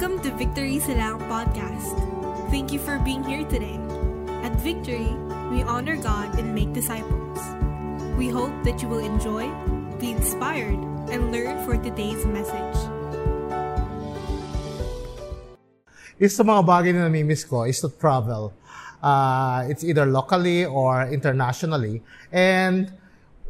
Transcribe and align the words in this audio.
Welcome 0.00 0.24
to 0.24 0.32
Victory 0.32 0.80
Silang 0.80 1.20
Podcast. 1.28 1.92
Thank 2.48 2.72
you 2.72 2.80
for 2.80 2.96
being 3.04 3.20
here 3.20 3.44
today. 3.52 3.76
At 4.40 4.56
Victory, 4.64 5.12
we 5.52 5.60
honor 5.60 6.00
God 6.00 6.40
and 6.40 6.56
make 6.56 6.72
disciples. 6.72 7.36
We 8.16 8.32
hope 8.32 8.56
that 8.64 8.80
you 8.80 8.88
will 8.88 9.04
enjoy, 9.04 9.52
be 10.00 10.16
inspired, 10.16 10.80
and 11.12 11.28
learn 11.28 11.60
for 11.68 11.76
today's 11.76 12.24
message. 12.24 12.80
Isa 16.16 16.40
sa 16.40 16.48
mga 16.48 16.64
bagay 16.64 16.96
na 16.96 17.04
namimiss 17.04 17.44
ko 17.44 17.68
is 17.68 17.76
to 17.84 17.92
travel. 17.92 18.56
Uh, 19.04 19.68
it's 19.68 19.84
either 19.84 20.08
locally 20.08 20.64
or 20.64 21.12
internationally. 21.12 22.00
And 22.32 22.88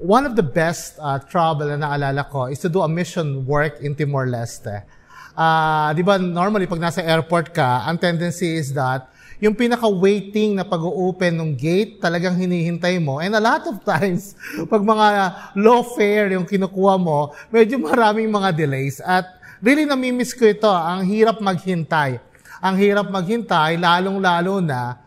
one 0.03 0.27
of 0.27 0.35
the 0.35 0.43
best 0.43 0.99
uh, 0.99 1.23
travel 1.23 1.71
na 1.71 1.79
naalala 1.79 2.27
ko 2.27 2.51
is 2.51 2.59
to 2.67 2.69
do 2.69 2.83
a 2.83 2.91
mission 2.91 3.47
work 3.47 3.79
in 3.79 3.95
Timor-Leste. 3.95 4.99
Uh, 5.35 5.95
di 5.95 6.03
ba, 6.03 6.19
normally 6.19 6.67
pag 6.67 6.83
nasa 6.83 7.01
airport 7.01 7.55
ka, 7.55 7.87
ang 7.87 7.97
tendency 7.97 8.59
is 8.59 8.75
that 8.75 9.09
yung 9.41 9.57
pinaka-waiting 9.57 10.61
na 10.61 10.69
pag-open 10.69 11.33
ng 11.33 11.51
gate, 11.57 11.97
talagang 11.97 12.37
hinihintay 12.37 13.01
mo. 13.01 13.25
And 13.25 13.33
a 13.33 13.41
lot 13.41 13.65
of 13.65 13.81
times, 13.89 14.37
pag 14.69 14.85
mga 14.85 15.09
low 15.57 15.81
fare 15.97 16.37
yung 16.37 16.45
kinukuha 16.45 17.01
mo, 17.01 17.33
medyo 17.49 17.81
maraming 17.81 18.29
mga 18.29 18.53
delays. 18.53 19.01
At 19.01 19.25
really 19.65 19.89
namimiss 19.89 20.37
ko 20.37 20.45
ito, 20.45 20.69
ang 20.69 21.09
hirap 21.09 21.41
maghintay. 21.41 22.21
Ang 22.61 22.77
hirap 22.77 23.09
maghintay, 23.09 23.81
lalong-lalo 23.81 24.61
na 24.61 25.01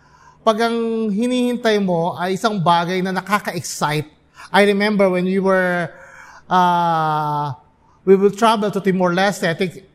pag 0.43 0.67
ang 0.67 1.07
hinihintay 1.07 1.79
mo 1.79 2.19
ay 2.19 2.35
isang 2.35 2.59
bagay 2.59 2.99
na 2.99 3.15
nakaka-excite. 3.15 4.11
I 4.51 4.67
remember 4.67 5.07
when 5.07 5.23
we 5.23 5.39
were, 5.39 5.87
uh, 6.51 7.55
we 8.03 8.19
will 8.19 8.33
travel 8.33 8.67
to 8.73 8.81
Timor-Leste, 8.83 9.47
I 9.47 9.55
think, 9.55 9.92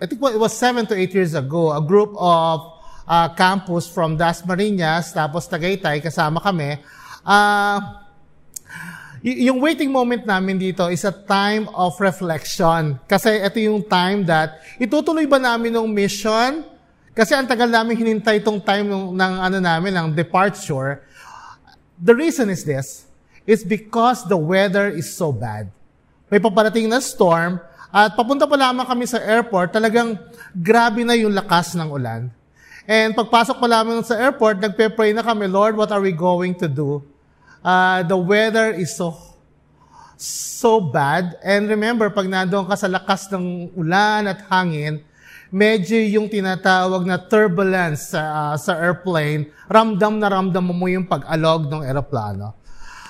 I 0.00 0.08
think 0.08 0.16
it 0.16 0.40
was 0.40 0.56
seven 0.56 0.88
to 0.88 0.96
eight 0.96 1.12
years 1.12 1.36
ago, 1.36 1.76
a 1.76 1.82
group 1.84 2.16
of 2.16 2.72
uh, 3.04 3.28
campus 3.36 3.84
from 3.84 4.16
Dasmariñas, 4.16 5.12
tapos 5.12 5.44
Tagaytay, 5.44 6.00
kasama 6.00 6.40
kami. 6.40 6.80
Uh, 7.20 8.00
y- 9.20 9.44
yung 9.52 9.60
waiting 9.60 9.92
moment 9.92 10.24
namin 10.24 10.56
dito 10.56 10.88
is 10.88 11.04
a 11.04 11.12
time 11.12 11.68
of 11.76 12.00
reflection. 12.00 12.96
Kasi 13.04 13.44
ito 13.44 13.60
yung 13.60 13.84
time 13.84 14.24
that 14.24 14.64
itutuloy 14.80 15.28
ba 15.28 15.36
namin 15.36 15.76
ng 15.76 15.84
mission 15.92 16.64
kasi 17.12 17.36
ang 17.36 17.44
tagal 17.44 17.68
namin 17.68 17.92
hinintay 18.00 18.40
itong 18.40 18.64
time 18.64 18.88
ng, 18.88 19.12
ng 19.12 19.32
ano 19.36 19.58
namin, 19.60 19.92
ng 19.92 20.08
departure. 20.16 21.04
The 22.00 22.16
reason 22.16 22.48
is 22.48 22.64
this, 22.64 23.04
is 23.44 23.60
because 23.60 24.24
the 24.24 24.40
weather 24.40 24.88
is 24.88 25.12
so 25.12 25.28
bad. 25.28 25.68
May 26.32 26.40
paparating 26.40 26.88
na 26.88 27.04
storm, 27.04 27.60
at 27.90 28.14
papunta 28.14 28.46
pa 28.46 28.54
lamang 28.54 28.86
kami 28.86 29.02
sa 29.10 29.18
airport, 29.18 29.74
talagang 29.74 30.14
grabe 30.54 31.02
na 31.02 31.18
yung 31.18 31.34
lakas 31.34 31.74
ng 31.74 31.90
ulan. 31.90 32.30
And 32.86 33.14
pagpasok 33.18 33.58
pa 33.58 33.66
lamang 33.66 34.06
sa 34.06 34.14
airport, 34.14 34.62
nagpe-pray 34.62 35.10
na 35.10 35.26
kami, 35.26 35.50
Lord, 35.50 35.74
what 35.74 35.90
are 35.90 36.02
we 36.02 36.14
going 36.14 36.54
to 36.62 36.70
do? 36.70 37.02
Uh, 37.60 38.06
the 38.06 38.16
weather 38.16 38.72
is 38.72 38.94
so 38.94 39.14
so 40.20 40.78
bad. 40.78 41.40
And 41.42 41.66
remember, 41.66 42.12
pag 42.12 42.30
nandoon 42.30 42.68
ka 42.70 42.76
sa 42.78 42.86
lakas 42.86 43.26
ng 43.32 43.74
ulan 43.74 44.28
at 44.28 44.44
hangin, 44.46 45.02
medyo 45.50 45.98
yung 45.98 46.30
tinatawag 46.30 47.02
na 47.02 47.18
turbulence 47.18 48.14
sa, 48.14 48.54
uh, 48.54 48.54
sa 48.54 48.78
airplane, 48.78 49.50
ramdam 49.66 50.20
na 50.20 50.30
ramdam 50.30 50.62
mo 50.62 50.86
yung 50.86 51.08
pag-alog 51.10 51.66
ng 51.66 51.82
aeroplano. 51.82 52.54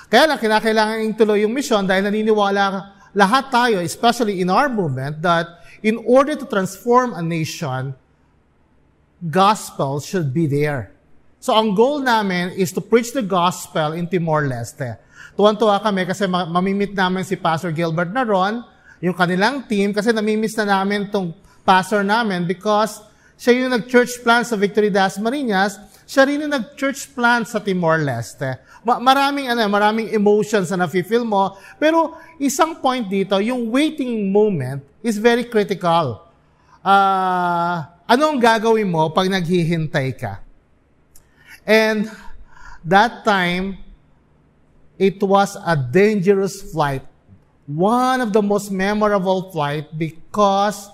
Kaya 0.09 0.25
lang, 0.25 0.39
kinakailangan 0.41 1.05
yung 1.05 1.15
tuloy 1.15 1.39
yung 1.45 1.53
mission 1.53 1.85
dahil 1.85 2.07
naniniwala 2.07 2.97
lahat 3.15 3.51
tayo, 3.51 3.77
especially 3.83 4.39
in 4.39 4.49
our 4.49 4.67
movement, 4.67 5.21
that 5.21 5.61
in 5.83 5.99
order 6.07 6.35
to 6.35 6.45
transform 6.45 7.13
a 7.13 7.23
nation, 7.23 7.95
gospel 9.21 9.99
should 9.99 10.33
be 10.33 10.47
there. 10.47 10.91
So 11.41 11.57
ang 11.57 11.73
goal 11.73 12.01
namin 12.05 12.53
is 12.53 12.69
to 12.77 12.81
preach 12.81 13.13
the 13.13 13.25
gospel 13.25 13.97
in 13.97 14.05
Timor-Leste. 14.05 14.97
Tuwan-tuwa 15.33 15.81
kami 15.81 16.05
kasi 16.05 16.29
mamimit 16.29 16.93
namin 16.93 17.25
si 17.25 17.33
Pastor 17.33 17.73
Gilbert 17.73 18.13
Naron, 18.13 18.61
yung 19.01 19.17
kanilang 19.17 19.65
team, 19.65 19.89
kasi 19.89 20.13
namimiss 20.13 20.53
na 20.61 20.81
namin 20.81 21.09
tong 21.09 21.33
pastor 21.65 22.05
namin 22.05 22.45
because 22.45 23.01
siya 23.41 23.65
yung 23.65 23.73
nag-church 23.73 24.21
plant 24.21 24.45
sa 24.45 24.53
Victory 24.53 24.93
Das 24.93 25.17
Marinas, 25.17 25.81
siya 26.11 26.27
rin 26.27 26.43
yung 26.43 26.51
nag-church 26.51 27.15
plant 27.15 27.47
sa 27.47 27.63
Timor-Leste. 27.63 28.59
Ma- 28.83 28.99
maraming, 28.99 29.47
ano, 29.47 29.63
maraming 29.71 30.11
emotions 30.11 30.67
na 30.67 30.83
nafe-feel 30.83 31.23
mo, 31.23 31.55
pero 31.79 32.19
isang 32.35 32.75
point 32.83 33.07
dito, 33.07 33.39
yung 33.39 33.71
waiting 33.71 34.27
moment 34.27 34.83
is 34.99 35.15
very 35.15 35.47
critical. 35.47 36.27
Uh, 36.83 37.87
ano 38.03 38.27
ang 38.27 38.43
gagawin 38.43 38.91
mo 38.91 39.07
pag 39.15 39.31
naghihintay 39.31 40.11
ka? 40.19 40.43
And 41.63 42.11
that 42.83 43.23
time, 43.23 43.79
it 44.99 45.15
was 45.23 45.55
a 45.63 45.79
dangerous 45.79 46.59
flight. 46.59 47.07
One 47.71 48.19
of 48.19 48.35
the 48.35 48.43
most 48.43 48.67
memorable 48.67 49.47
flight 49.47 49.87
because 49.95 50.91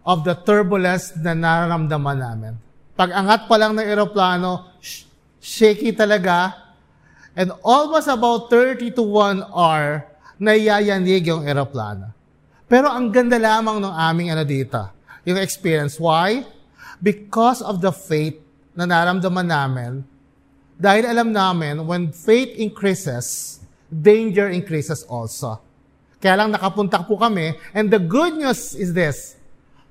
of 0.00 0.24
the 0.24 0.32
turbulence 0.32 1.12
na 1.12 1.36
nararamdaman 1.36 2.16
namin. 2.24 2.65
Pag 2.96 3.12
angat 3.12 3.44
pa 3.44 3.60
lang 3.60 3.76
ng 3.76 3.84
eroplano, 3.84 4.72
sh- 4.80 5.04
shaky 5.36 5.92
talaga, 5.92 6.56
and 7.36 7.52
almost 7.60 8.08
about 8.08 8.48
30 8.48 8.96
to 8.96 9.04
1 9.04 9.52
hour, 9.52 10.08
nayayanig 10.40 11.28
yung 11.28 11.44
eroplano. 11.44 12.16
Pero 12.64 12.88
ang 12.88 13.12
ganda 13.12 13.36
lamang 13.36 13.84
ng 13.84 13.94
aming 13.94 14.28
ano 14.32 14.48
dito, 14.48 14.80
yung 15.28 15.36
experience. 15.36 16.00
Why? 16.00 16.40
Because 16.96 17.60
of 17.60 17.84
the 17.84 17.92
faith 17.92 18.40
na 18.72 18.88
naramdaman 18.88 19.44
namin, 19.44 19.92
dahil 20.80 21.04
alam 21.04 21.36
namin, 21.36 21.84
when 21.84 22.16
faith 22.16 22.56
increases, 22.56 23.60
danger 23.92 24.48
increases 24.48 25.04
also. 25.04 25.60
Kaya 26.16 26.40
lang 26.40 26.48
nakapunta 26.48 27.04
po 27.04 27.20
kami, 27.20 27.52
and 27.76 27.92
the 27.92 28.00
good 28.00 28.40
news 28.40 28.72
is 28.72 28.96
this, 28.96 29.36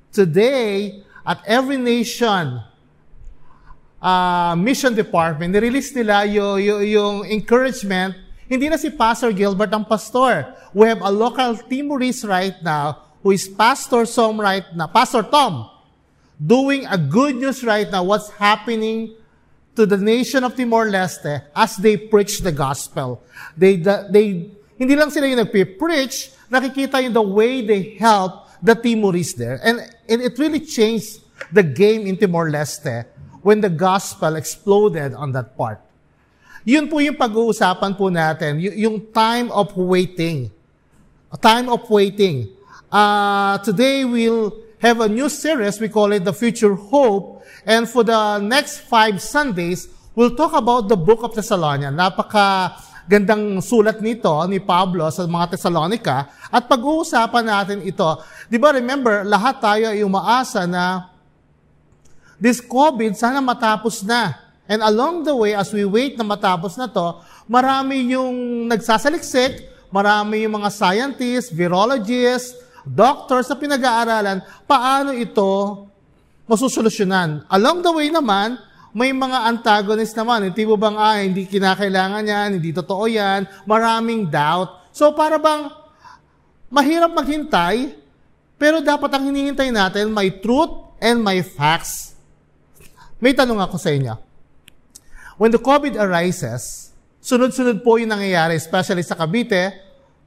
today, 0.10 1.06
at 1.22 1.42
every 1.46 1.78
nation, 1.78 2.66
uh, 4.06 4.54
mission 4.54 4.94
department, 4.94 5.50
nirelease 5.50 5.90
nila 5.98 6.30
yung, 6.30 6.62
yung, 6.62 6.82
yung 6.86 7.16
encouragement. 7.26 8.14
Hindi 8.46 8.70
na 8.70 8.78
si 8.78 8.94
Pastor 8.94 9.34
Gilbert 9.34 9.74
ang 9.74 9.82
pastor. 9.82 10.54
We 10.70 10.86
have 10.86 11.02
a 11.02 11.10
local 11.10 11.58
Timorese 11.58 12.22
right 12.22 12.54
now 12.62 13.18
who 13.26 13.34
is 13.34 13.50
Pastor 13.50 14.06
Tom 14.06 14.38
right 14.38 14.70
now, 14.78 14.86
Pastor 14.86 15.26
Tom, 15.26 15.66
doing 16.38 16.86
a 16.86 16.94
good 16.94 17.42
news 17.42 17.66
right 17.66 17.90
now, 17.90 18.06
what's 18.06 18.30
happening 18.38 19.18
to 19.74 19.90
the 19.90 19.98
nation 19.98 20.46
of 20.46 20.54
Timor-Leste 20.54 21.42
as 21.56 21.76
they 21.82 21.98
preach 21.98 22.46
the 22.46 22.52
gospel. 22.52 23.26
They, 23.58 23.82
they, 23.82 24.54
hindi 24.78 24.94
lang 24.96 25.10
sila 25.10 25.26
yung 25.26 25.42
nagpe-preach, 25.42 26.30
nakikita 26.54 27.02
yung 27.02 27.18
the 27.18 27.26
way 27.26 27.66
they 27.66 27.98
help 27.98 28.46
the 28.62 28.78
Timorese 28.78 29.34
there. 29.34 29.60
And, 29.66 29.82
and 30.08 30.22
it 30.22 30.38
really 30.38 30.62
changed 30.62 31.26
the 31.52 31.64
game 31.64 32.06
in 32.06 32.16
Timor-Leste 32.16 33.10
when 33.46 33.62
the 33.62 33.70
gospel 33.70 34.34
exploded 34.34 35.14
on 35.14 35.30
that 35.38 35.54
part. 35.54 35.78
Yun 36.66 36.90
po 36.90 36.98
yung 36.98 37.14
pag-uusapan 37.14 37.94
po 37.94 38.10
natin, 38.10 38.58
yung 38.58 39.14
time 39.14 39.54
of 39.54 39.70
waiting. 39.78 40.50
A 41.30 41.38
time 41.38 41.70
of 41.70 41.86
waiting. 41.86 42.50
Uh, 42.90 43.62
today 43.62 44.02
we'll 44.02 44.50
have 44.82 44.98
a 44.98 45.06
new 45.06 45.30
series, 45.30 45.78
we 45.78 45.86
call 45.86 46.10
it 46.10 46.26
The 46.26 46.34
Future 46.34 46.74
Hope. 46.74 47.46
And 47.70 47.86
for 47.86 48.02
the 48.02 48.42
next 48.42 48.82
five 48.90 49.22
Sundays, 49.22 49.94
we'll 50.18 50.34
talk 50.34 50.58
about 50.58 50.90
the 50.90 50.98
book 50.98 51.22
of 51.22 51.38
Thessalonians. 51.38 51.94
Napaka 51.94 52.82
gandang 53.06 53.62
sulat 53.62 54.02
nito 54.02 54.34
ni 54.50 54.58
Pablo 54.58 55.06
sa 55.14 55.30
mga 55.30 55.54
Thessalonica. 55.54 56.34
At 56.50 56.66
pag-uusapan 56.66 57.46
natin 57.46 57.86
ito, 57.86 58.10
di 58.50 58.58
ba 58.58 58.74
remember, 58.74 59.22
lahat 59.22 59.62
tayo 59.62 59.94
ay 59.94 60.02
umaasa 60.02 60.66
na 60.66 61.14
this 62.40 62.60
COVID 62.64 63.16
sana 63.16 63.40
matapos 63.40 64.04
na. 64.04 64.36
And 64.66 64.82
along 64.82 65.30
the 65.30 65.36
way, 65.38 65.54
as 65.54 65.70
we 65.70 65.86
wait 65.86 66.18
na 66.18 66.26
matapos 66.26 66.74
na 66.74 66.90
to, 66.90 67.22
marami 67.46 68.18
yung 68.18 68.66
nagsasaliksik, 68.66 69.62
marami 69.94 70.46
yung 70.46 70.58
mga 70.58 70.70
scientists, 70.74 71.54
virologists, 71.54 72.58
doctors 72.86 73.50
na 73.50 73.58
pinag-aaralan 73.58 74.38
paano 74.70 75.14
ito 75.14 75.86
masusolusyonan. 76.46 77.46
Along 77.50 77.82
the 77.82 77.92
way 77.94 78.10
naman, 78.10 78.58
may 78.96 79.12
mga 79.12 79.52
antagonist 79.52 80.16
naman. 80.16 80.50
Hindi 80.50 80.64
mo 80.64 80.80
bang, 80.80 80.96
ah, 80.96 81.20
hindi 81.20 81.44
kinakailangan 81.50 82.24
yan, 82.24 82.50
hindi 82.62 82.72
totoo 82.72 83.06
yan, 83.10 83.44
maraming 83.68 84.30
doubt. 84.30 84.94
So 84.96 85.12
para 85.12 85.36
bang, 85.36 85.68
mahirap 86.72 87.12
maghintay, 87.12 87.92
pero 88.56 88.80
dapat 88.80 89.12
ang 89.12 89.28
hinihintay 89.28 89.68
natin, 89.68 90.16
may 90.16 90.32
truth 90.40 90.96
and 91.04 91.20
may 91.20 91.44
facts. 91.44 92.15
May 93.26 93.34
tanong 93.34 93.58
ako 93.58 93.82
sa 93.82 93.90
inyo. 93.90 94.14
When 95.42 95.50
the 95.50 95.58
COVID 95.58 95.98
arises, 95.98 96.94
sunod-sunod 97.26 97.82
po 97.82 97.98
yung 97.98 98.14
nangyayari, 98.14 98.54
especially 98.54 99.02
sa 99.02 99.18
Cavite, 99.18 99.74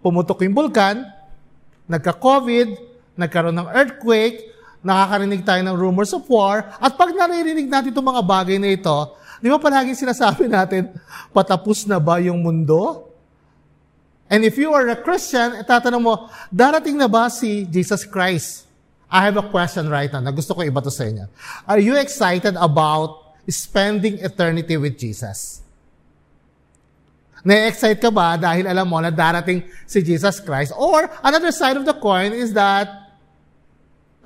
pumutok 0.03 0.43
yung 0.43 0.59
bulkan, 0.59 1.06
nagka-COVID, 1.87 2.75
nagkaroon 3.15 3.55
ng 3.55 3.71
earthquake, 3.71 4.50
nakakarinig 4.83 5.47
tayo 5.47 5.62
ng 5.62 5.79
rumors 5.79 6.11
of 6.11 6.27
war, 6.27 6.67
at 6.83 6.99
pag 6.99 7.15
naririnig 7.15 7.71
natin 7.71 7.95
itong 7.95 8.19
mga 8.19 8.23
bagay 8.27 8.59
na 8.59 8.75
ito, 8.75 9.15
di 9.39 9.47
ba 9.47 9.62
palagi 9.62 9.95
sinasabi 9.95 10.50
natin, 10.50 10.91
patapos 11.31 11.87
na 11.87 12.03
ba 12.03 12.19
yung 12.19 12.43
mundo? 12.43 13.15
And 14.27 14.43
if 14.43 14.59
you 14.59 14.75
are 14.75 14.91
a 14.91 14.99
Christian, 14.99 15.62
tatanong 15.62 16.03
mo, 16.03 16.15
darating 16.50 16.99
na 16.99 17.06
ba 17.06 17.31
si 17.31 17.62
Jesus 17.62 18.03
Christ? 18.03 18.68
I 19.08 19.25
have 19.25 19.40
a 19.40 19.46
question 19.49 19.88
right 19.88 20.12
now 20.12 20.20
na 20.20 20.31
gusto 20.31 20.52
ko 20.52 20.60
ibato 20.60 20.93
sa 20.93 21.08
inyo. 21.08 21.25
Are 21.64 21.81
you 21.81 21.96
excited 21.96 22.60
about 22.60 23.32
spending 23.49 24.20
eternity 24.20 24.76
with 24.76 25.00
Jesus? 25.00 25.64
Na-excite 27.40 28.05
ka 28.05 28.12
ba 28.12 28.37
dahil 28.37 28.69
alam 28.69 28.84
mo 28.84 29.00
na 29.00 29.08
darating 29.08 29.64
si 29.88 30.05
Jesus 30.05 30.44
Christ? 30.44 30.76
Or 30.76 31.08
another 31.25 31.49
side 31.49 31.81
of 31.81 31.88
the 31.88 31.96
coin 31.96 32.37
is 32.37 32.52
that 32.52 33.08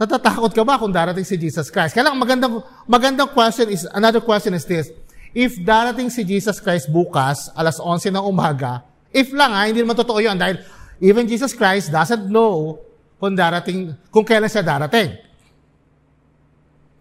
natatakot 0.03 0.51
ka 0.51 0.67
ba 0.67 0.75
kung 0.83 0.91
darating 0.91 1.23
si 1.23 1.39
Jesus 1.39 1.71
Christ? 1.71 1.95
Kaya 1.95 2.11
lang 2.11 2.19
magandang, 2.19 2.67
magandang 2.91 3.31
question 3.31 3.71
is, 3.71 3.87
another 3.95 4.19
question 4.19 4.51
is 4.59 4.67
this. 4.67 4.91
If 5.31 5.63
darating 5.63 6.11
si 6.11 6.27
Jesus 6.27 6.59
Christ 6.59 6.91
bukas, 6.91 7.55
alas 7.55 7.79
11 7.79 8.11
ng 8.19 8.27
umaga, 8.27 8.83
if 9.15 9.31
lang 9.31 9.55
ha, 9.55 9.71
hindi 9.71 9.87
naman 9.87 9.95
totoo 9.95 10.19
yun 10.19 10.35
dahil 10.35 10.59
even 10.99 11.31
Jesus 11.31 11.55
Christ 11.55 11.95
doesn't 11.95 12.27
know 12.27 12.83
kung 13.23 13.39
darating, 13.39 13.95
kung 14.11 14.27
kailan 14.27 14.51
siya 14.51 14.67
darating. 14.67 15.15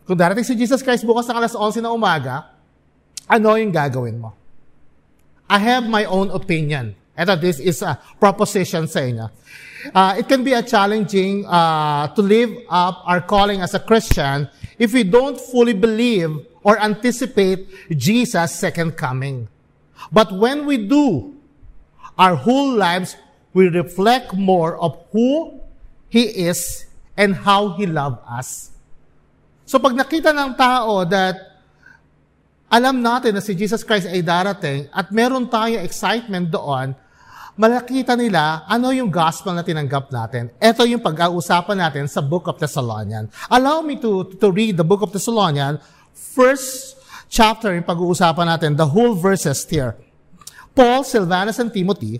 Kung 0.06 0.14
darating 0.14 0.46
si 0.46 0.54
Jesus 0.54 0.86
Christ 0.86 1.02
bukas 1.02 1.26
ng 1.26 1.34
alas 1.34 1.58
11 1.58 1.82
na 1.82 1.90
umaga, 1.90 2.54
ano 3.26 3.58
yung 3.58 3.74
gagawin 3.74 4.22
mo? 4.22 4.30
I 5.50 5.58
have 5.58 5.90
my 5.90 6.06
own 6.06 6.30
opinion. 6.30 6.94
Ito, 7.18 7.42
this 7.42 7.58
is 7.58 7.82
a 7.82 7.98
proposition 8.22 8.86
sa 8.86 9.02
inyo. 9.02 9.34
Uh, 9.98 10.22
it 10.22 10.30
can 10.30 10.46
be 10.46 10.54
a 10.54 10.62
challenging 10.62 11.42
uh, 11.50 12.06
to 12.14 12.22
live 12.22 12.54
up 12.70 13.02
our 13.10 13.26
calling 13.26 13.66
as 13.66 13.74
a 13.74 13.82
Christian 13.82 14.46
if 14.78 14.94
we 14.94 15.02
don't 15.02 15.42
fully 15.42 15.74
believe 15.74 16.38
or 16.62 16.78
anticipate 16.78 17.66
Jesus' 17.90 18.54
second 18.54 18.94
coming. 18.94 19.50
But 20.14 20.30
when 20.30 20.70
we 20.70 20.86
do, 20.86 21.34
our 22.14 22.38
whole 22.38 22.78
lives 22.78 23.18
will 23.58 23.74
reflect 23.74 24.38
more 24.38 24.78
of 24.78 25.02
who 25.10 25.61
He 26.12 26.28
is 26.52 26.84
and 27.16 27.32
how 27.32 27.80
He 27.80 27.88
loved 27.88 28.20
us. 28.28 28.76
So 29.64 29.80
pag 29.80 29.96
nakita 29.96 30.36
ng 30.36 30.60
tao 30.60 31.08
that 31.08 31.40
alam 32.68 33.00
natin 33.00 33.36
na 33.36 33.44
si 33.44 33.56
Jesus 33.56 33.88
Christ 33.88 34.12
ay 34.12 34.20
darating 34.20 34.92
at 34.92 35.08
meron 35.16 35.48
tayo 35.48 35.80
excitement 35.80 36.52
doon, 36.52 36.92
malakita 37.56 38.16
nila 38.20 38.68
ano 38.68 38.92
yung 38.92 39.08
gospel 39.08 39.56
na 39.56 39.64
tinanggap 39.64 40.12
natin. 40.12 40.52
Ito 40.60 40.84
yung 40.84 41.00
pag-uusapan 41.00 41.80
natin 41.80 42.06
sa 42.12 42.20
Book 42.20 42.52
of 42.52 42.60
Thessalonian. 42.60 43.32
Allow 43.48 43.80
me 43.80 43.96
to, 44.04 44.28
to 44.36 44.52
read 44.52 44.76
the 44.76 44.88
Book 44.88 45.04
of 45.04 45.16
Thessalonian, 45.16 45.80
first 46.12 47.00
chapter 47.32 47.72
yung 47.72 47.88
pag-uusapan 47.88 48.52
natin, 48.52 48.76
the 48.76 48.88
whole 48.88 49.16
verses 49.16 49.64
here. 49.68 49.96
Paul, 50.76 51.04
Silvanus, 51.04 51.60
and 51.60 51.72
Timothy, 51.72 52.20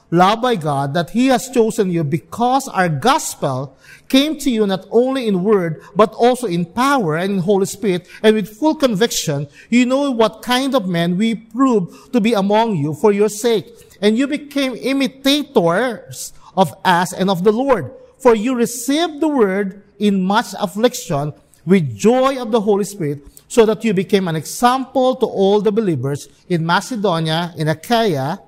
loved 0.11 0.41
by 0.41 0.55
God, 0.55 0.93
that 0.93 1.11
He 1.11 1.27
has 1.27 1.49
chosen 1.49 1.89
you 1.89 2.03
because 2.03 2.67
our 2.67 2.89
gospel 2.89 3.75
came 4.09 4.37
to 4.39 4.51
you 4.51 4.67
not 4.67 4.85
only 4.91 5.27
in 5.27 5.43
word, 5.43 5.81
but 5.95 6.13
also 6.13 6.45
in 6.45 6.65
power 6.65 7.15
and 7.15 7.33
in 7.33 7.39
Holy 7.39 7.65
Spirit, 7.65 8.07
and 8.21 8.35
with 8.35 8.57
full 8.57 8.75
conviction, 8.75 9.47
you 9.69 9.85
know 9.85 10.11
what 10.11 10.41
kind 10.41 10.75
of 10.75 10.87
men 10.87 11.17
we 11.17 11.35
proved 11.35 12.11
to 12.11 12.19
be 12.19 12.33
among 12.33 12.75
you 12.75 12.93
for 12.93 13.11
your 13.13 13.29
sake. 13.29 13.67
And 14.01 14.17
you 14.17 14.27
became 14.27 14.75
imitators 14.75 16.33
of 16.57 16.73
us 16.83 17.13
and 17.13 17.29
of 17.29 17.43
the 17.43 17.51
Lord. 17.53 17.91
For 18.19 18.35
you 18.35 18.53
received 18.55 19.21
the 19.21 19.29
word 19.29 19.83
in 19.97 20.21
much 20.21 20.53
affliction 20.59 21.33
with 21.65 21.95
joy 21.95 22.41
of 22.41 22.51
the 22.51 22.61
Holy 22.61 22.83
Spirit, 22.83 23.25
so 23.47 23.65
that 23.65 23.83
you 23.83 23.93
became 23.93 24.27
an 24.27 24.35
example 24.35 25.15
to 25.15 25.25
all 25.25 25.61
the 25.61 25.71
believers 25.71 26.27
in 26.49 26.65
Macedonia, 26.65 27.53
in 27.57 27.67
Achaia, 27.67 28.39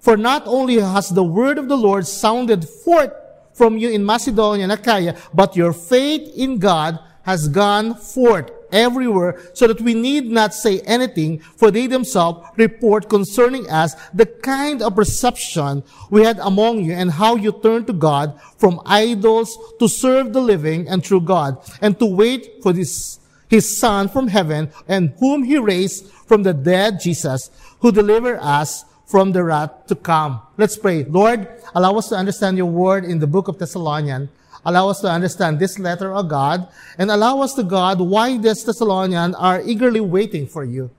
for 0.00 0.16
not 0.16 0.42
only 0.46 0.80
has 0.80 1.10
the 1.10 1.24
word 1.24 1.58
of 1.58 1.68
the 1.68 1.76
Lord 1.76 2.06
sounded 2.06 2.68
forth 2.68 3.12
from 3.52 3.76
you 3.76 3.90
in 3.90 4.04
Macedonia 4.04 4.64
and 4.64 4.72
Achaia, 4.72 5.16
but 5.34 5.56
your 5.56 5.72
faith 5.72 6.32
in 6.34 6.58
God 6.58 6.98
has 7.22 7.48
gone 7.48 7.94
forth 7.94 8.50
everywhere 8.72 9.40
so 9.52 9.66
that 9.66 9.80
we 9.80 9.94
need 9.94 10.26
not 10.26 10.54
say 10.54 10.80
anything, 10.80 11.38
for 11.40 11.70
they 11.70 11.86
themselves 11.86 12.46
report 12.56 13.08
concerning 13.08 13.68
us 13.68 13.94
the 14.14 14.26
kind 14.26 14.82
of 14.82 14.96
reception 14.96 15.82
we 16.08 16.24
had 16.24 16.38
among 16.38 16.84
you 16.84 16.92
and 16.92 17.10
how 17.10 17.36
you 17.36 17.52
turned 17.62 17.86
to 17.86 17.92
God 17.92 18.40
from 18.56 18.80
idols 18.86 19.56
to 19.78 19.88
serve 19.88 20.32
the 20.32 20.40
living 20.40 20.88
and 20.88 21.04
true 21.04 21.20
God 21.20 21.58
and 21.82 21.98
to 21.98 22.06
wait 22.06 22.62
for 22.62 22.72
this, 22.72 23.18
his 23.48 23.78
son 23.78 24.08
from 24.08 24.28
heaven 24.28 24.70
and 24.88 25.12
whom 25.18 25.42
he 25.42 25.58
raised 25.58 26.06
from 26.10 26.42
the 26.42 26.54
dead, 26.54 27.00
Jesus, 27.00 27.50
who 27.80 27.92
delivered 27.92 28.38
us 28.38 28.84
from 29.10 29.32
the 29.32 29.42
wrath 29.42 29.86
to 29.88 29.96
come. 29.96 30.40
Let's 30.56 30.78
pray. 30.78 31.02
Lord, 31.02 31.48
allow 31.74 31.98
us 31.98 32.08
to 32.10 32.14
understand 32.14 32.56
your 32.56 32.70
word 32.70 33.04
in 33.04 33.18
the 33.18 33.26
book 33.26 33.48
of 33.48 33.58
Thessalonians. 33.58 34.30
Allow 34.64 34.90
us 34.90 35.00
to 35.00 35.10
understand 35.10 35.58
this 35.58 35.78
letter 35.78 36.14
of 36.14 36.28
God 36.28 36.68
and 36.96 37.10
allow 37.10 37.40
us 37.40 37.54
to 37.54 37.64
God 37.64 37.98
why 37.98 38.38
these 38.38 38.62
Thessalonians 38.62 39.34
are 39.34 39.60
eagerly 39.62 40.00
waiting 40.00 40.46
for 40.46 40.62
you. 40.62 40.90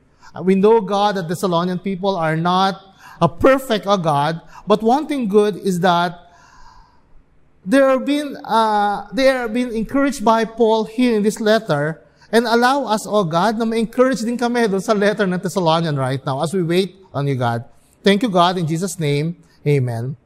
We 0.43 0.55
know, 0.55 0.81
God, 0.81 1.15
that 1.15 1.29
Thessalonian 1.29 1.79
people 1.79 2.17
are 2.17 2.35
not 2.35 2.81
a 3.21 3.29
perfect, 3.29 3.85
oh 3.87 3.97
God, 3.97 4.41
but 4.67 4.83
one 4.83 5.07
thing 5.07 5.27
good 5.27 5.55
is 5.55 5.79
that 5.81 6.19
they 7.63 7.79
are 7.79 7.99
being, 7.99 8.35
uh, 8.43 9.07
they 9.13 9.29
are 9.29 9.47
being 9.47 9.71
encouraged 9.75 10.25
by 10.25 10.43
Paul 10.45 10.85
here 10.85 11.15
in 11.15 11.23
this 11.23 11.39
letter 11.39 12.01
and 12.31 12.47
allow 12.47 12.85
us, 12.85 13.05
oh 13.05 13.23
God, 13.23 13.59
na 13.59 13.65
ma-encourage 13.65 14.21
din 14.21 14.37
kami 14.37 14.67
doon 14.67 14.81
sa 14.81 14.93
letter 14.93 15.27
ng 15.27 15.37
Thessalonian 15.37 15.95
right 15.95 16.25
now 16.25 16.41
as 16.41 16.51
we 16.51 16.63
wait 16.63 16.95
on 17.13 17.27
you, 17.27 17.35
God. 17.35 17.63
Thank 18.01 18.23
you, 18.23 18.29
God, 18.29 18.57
in 18.57 18.65
Jesus' 18.65 18.97
name. 18.97 19.37
Amen. 19.65 20.17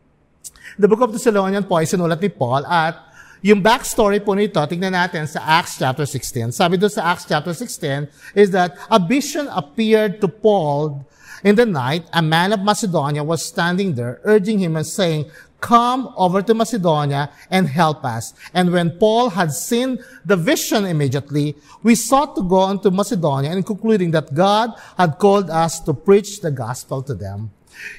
The 0.80 0.88
book 0.88 1.04
of 1.04 1.12
Thessalonians 1.12 1.68
po 1.68 1.76
ay 1.76 1.88
sinulat 1.88 2.24
ni 2.24 2.32
Paul 2.32 2.64
at 2.64 2.96
yung 3.44 3.62
backstory 3.62 4.24
po 4.24 4.34
nito, 4.34 4.58
tingnan 4.64 4.96
natin 4.96 5.28
sa 5.28 5.44
Acts 5.62 5.78
chapter 5.78 6.08
16. 6.08 6.56
Sabi 6.56 6.80
doon 6.80 6.90
sa 6.90 7.14
Acts 7.14 7.28
chapter 7.28 7.54
16 7.54 8.08
is 8.34 8.50
that 8.56 8.74
a 8.90 8.98
vision 8.98 9.46
appeared 9.52 10.24
to 10.24 10.32
Paul 10.32 11.04
in 11.44 11.54
the 11.54 11.68
night. 11.68 12.08
A 12.16 12.24
man 12.24 12.56
of 12.56 12.64
Macedonia 12.64 13.22
was 13.22 13.46
standing 13.46 13.94
there, 13.94 14.24
urging 14.24 14.64
him 14.64 14.80
and 14.80 14.88
saying, 14.88 15.30
Come 15.62 16.14
over 16.16 16.42
to 16.42 16.54
Macedonia 16.54 17.30
and 17.50 17.68
help 17.68 18.06
us. 18.06 18.34
And 18.54 18.72
when 18.72 18.98
Paul 18.98 19.34
had 19.34 19.52
seen 19.52 19.98
the 20.24 20.38
vision 20.38 20.86
immediately, 20.86 21.56
we 21.82 21.96
sought 21.96 22.36
to 22.38 22.44
go 22.44 22.70
into 22.70 22.92
Macedonia 22.92 23.52
and 23.52 23.66
concluding 23.66 24.12
that 24.12 24.34
God 24.34 24.74
had 24.98 25.18
called 25.18 25.50
us 25.50 25.80
to 25.90 25.94
preach 25.94 26.42
the 26.42 26.52
gospel 26.52 27.02
to 27.04 27.14
them. 27.14 27.50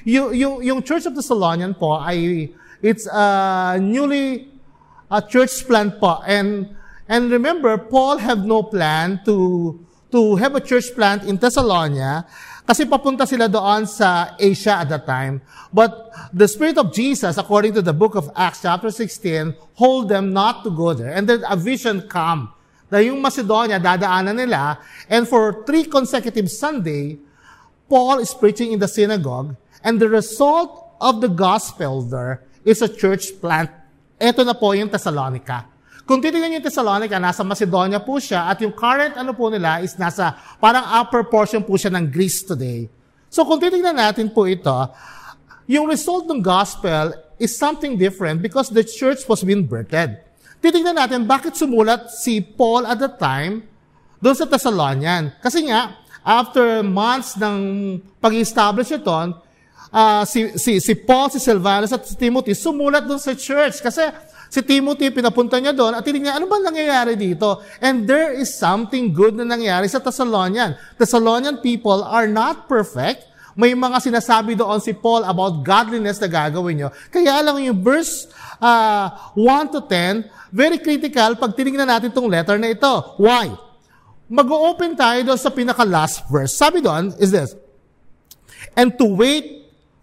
Yung, 0.05 0.33
yung, 0.35 0.55
yung 0.63 0.79
Church 0.83 1.05
of 1.05 1.15
Thessalonian 1.15 1.73
po 1.73 1.97
ay, 1.99 2.49
it's 2.81 3.07
a 3.07 3.77
newly 3.81 4.51
a 5.09 5.21
church 5.21 5.65
plant 5.65 5.99
po. 5.99 6.21
And, 6.27 6.75
and 7.07 7.31
remember, 7.31 7.77
Paul 7.77 8.17
have 8.17 8.45
no 8.45 8.63
plan 8.63 9.21
to, 9.25 9.79
to 10.11 10.35
have 10.35 10.55
a 10.55 10.61
church 10.61 10.93
plant 10.93 11.23
in 11.23 11.37
Thessalonia 11.37 12.27
kasi 12.67 12.83
papunta 12.83 13.23
sila 13.23 13.47
doon 13.47 13.87
sa 13.87 14.35
Asia 14.35 14.83
at 14.83 14.91
that 14.91 15.07
time. 15.07 15.39
But 15.71 16.11
the 16.35 16.47
Spirit 16.47 16.77
of 16.77 16.91
Jesus, 16.91 17.39
according 17.39 17.73
to 17.79 17.81
the 17.81 17.95
book 17.95 18.15
of 18.15 18.27
Acts 18.35 18.67
chapter 18.67 18.91
16, 18.91 19.55
hold 19.75 20.09
them 20.09 20.35
not 20.35 20.67
to 20.67 20.69
go 20.69 20.91
there. 20.91 21.15
And 21.15 21.27
then 21.27 21.47
a 21.47 21.55
vision 21.55 22.03
come 22.11 22.51
na 22.91 22.99
yung 22.99 23.23
Macedonia, 23.23 23.79
dadaanan 23.79 24.35
nila. 24.35 24.79
And 25.07 25.27
for 25.27 25.63
three 25.63 25.87
consecutive 25.87 26.51
Sunday, 26.51 27.19
Paul 27.87 28.19
is 28.19 28.35
preaching 28.35 28.75
in 28.75 28.79
the 28.79 28.87
synagogue 28.87 29.55
And 29.83 30.01
the 30.01 30.09
result 30.09 30.97
of 30.97 31.21
the 31.21 31.29
gospel 31.29 32.01
there 32.01 32.45
is 32.65 32.81
a 32.81 32.89
church 32.89 33.37
plant. 33.37 33.69
Ito 34.17 34.41
na 34.41 34.57
po 34.57 34.73
yung 34.73 34.89
Thessalonica. 34.89 35.69
Kung 36.07 36.23
titingnan 36.23 36.57
yung 36.57 36.65
Thessalonica, 36.65 37.19
nasa 37.19 37.43
Macedonia 37.43 37.99
po 37.99 38.15
siya 38.15 38.47
at 38.47 38.63
yung 38.63 38.71
current 38.71 39.19
ano 39.19 39.35
po 39.35 39.51
nila 39.51 39.83
is 39.83 39.99
nasa 39.99 40.39
parang 40.57 40.87
upper 40.87 41.27
portion 41.27 41.61
po 41.61 41.75
siya 41.75 41.91
ng 41.93 42.07
Greece 42.07 42.47
today. 42.47 42.87
So 43.27 43.43
kung 43.43 43.59
titingnan 43.59 43.99
natin 43.99 44.31
po 44.31 44.47
ito, 44.47 44.73
yung 45.67 45.85
result 45.91 46.31
ng 46.31 46.39
gospel 46.39 47.11
is 47.37 47.53
something 47.53 47.99
different 47.99 48.39
because 48.39 48.71
the 48.71 48.87
church 48.87 49.27
was 49.27 49.43
being 49.43 49.67
birthed. 49.67 50.23
Titingnan 50.63 50.97
natin 50.97 51.27
bakit 51.27 51.53
sumulat 51.53 52.09
si 52.09 52.41
Paul 52.41 52.87
at 52.87 52.97
the 52.97 53.11
time 53.11 53.67
doon 54.23 54.33
sa 54.33 54.49
Thessalonian. 54.49 55.35
Kasi 55.43 55.69
nga, 55.69 56.01
after 56.25 56.81
months 56.81 57.37
ng 57.37 57.57
pag-establish 58.17 58.95
ito, 58.95 59.37
uh, 59.91 60.23
si, 60.27 60.55
si, 60.57 60.79
si 60.79 60.93
Paul, 60.95 61.31
si 61.31 61.39
Silvanus 61.39 61.93
at 61.93 62.03
si 62.07 62.15
Timothy 62.15 62.53
sumulat 62.57 63.05
doon 63.05 63.21
sa 63.21 63.35
church. 63.35 63.79
Kasi 63.79 64.07
si 64.51 64.59
Timothy, 64.63 65.11
pinapunta 65.11 65.59
niya 65.59 65.75
doon 65.75 65.95
at 65.95 66.03
tinignan, 66.03 66.39
ano 66.39 66.45
ba 66.47 66.59
nangyayari 66.59 67.15
dito? 67.15 67.61
And 67.79 68.07
there 68.07 68.35
is 68.35 68.55
something 68.55 69.11
good 69.11 69.35
na 69.35 69.47
nangyayari 69.47 69.87
sa 69.87 69.99
Thessalonian. 69.99 70.75
Thessalonian 70.99 71.59
people 71.63 72.03
are 72.03 72.27
not 72.27 72.67
perfect. 72.67 73.27
May 73.57 73.73
mga 73.73 73.97
sinasabi 74.05 74.53
doon 74.53 74.77
si 74.77 74.93
Paul 74.93 75.25
about 75.25 75.65
godliness 75.65 76.21
na 76.21 76.29
gagawin 76.29 76.77
nyo. 76.77 76.89
Kaya 77.09 77.41
lang 77.41 77.57
yung 77.57 77.81
verse 77.81 78.29
uh, 78.61 79.33
1 79.33 79.73
to 79.73 79.81
10, 79.81 80.53
very 80.53 80.77
critical 80.77 81.33
pag 81.33 81.57
tinignan 81.57 81.89
natin 81.89 82.13
itong 82.13 82.29
letter 82.29 82.61
na 82.61 82.69
ito. 82.69 83.17
Why? 83.17 83.49
Mag-open 84.29 84.93
tayo 84.93 85.33
doon 85.33 85.39
sa 85.41 85.49
pinaka-last 85.49 86.29
verse. 86.29 86.53
Sabi 86.53 86.85
doon 86.85 87.17
is 87.17 87.33
this, 87.33 87.57
And 88.77 88.93
to 89.01 89.09
wait 89.09 89.56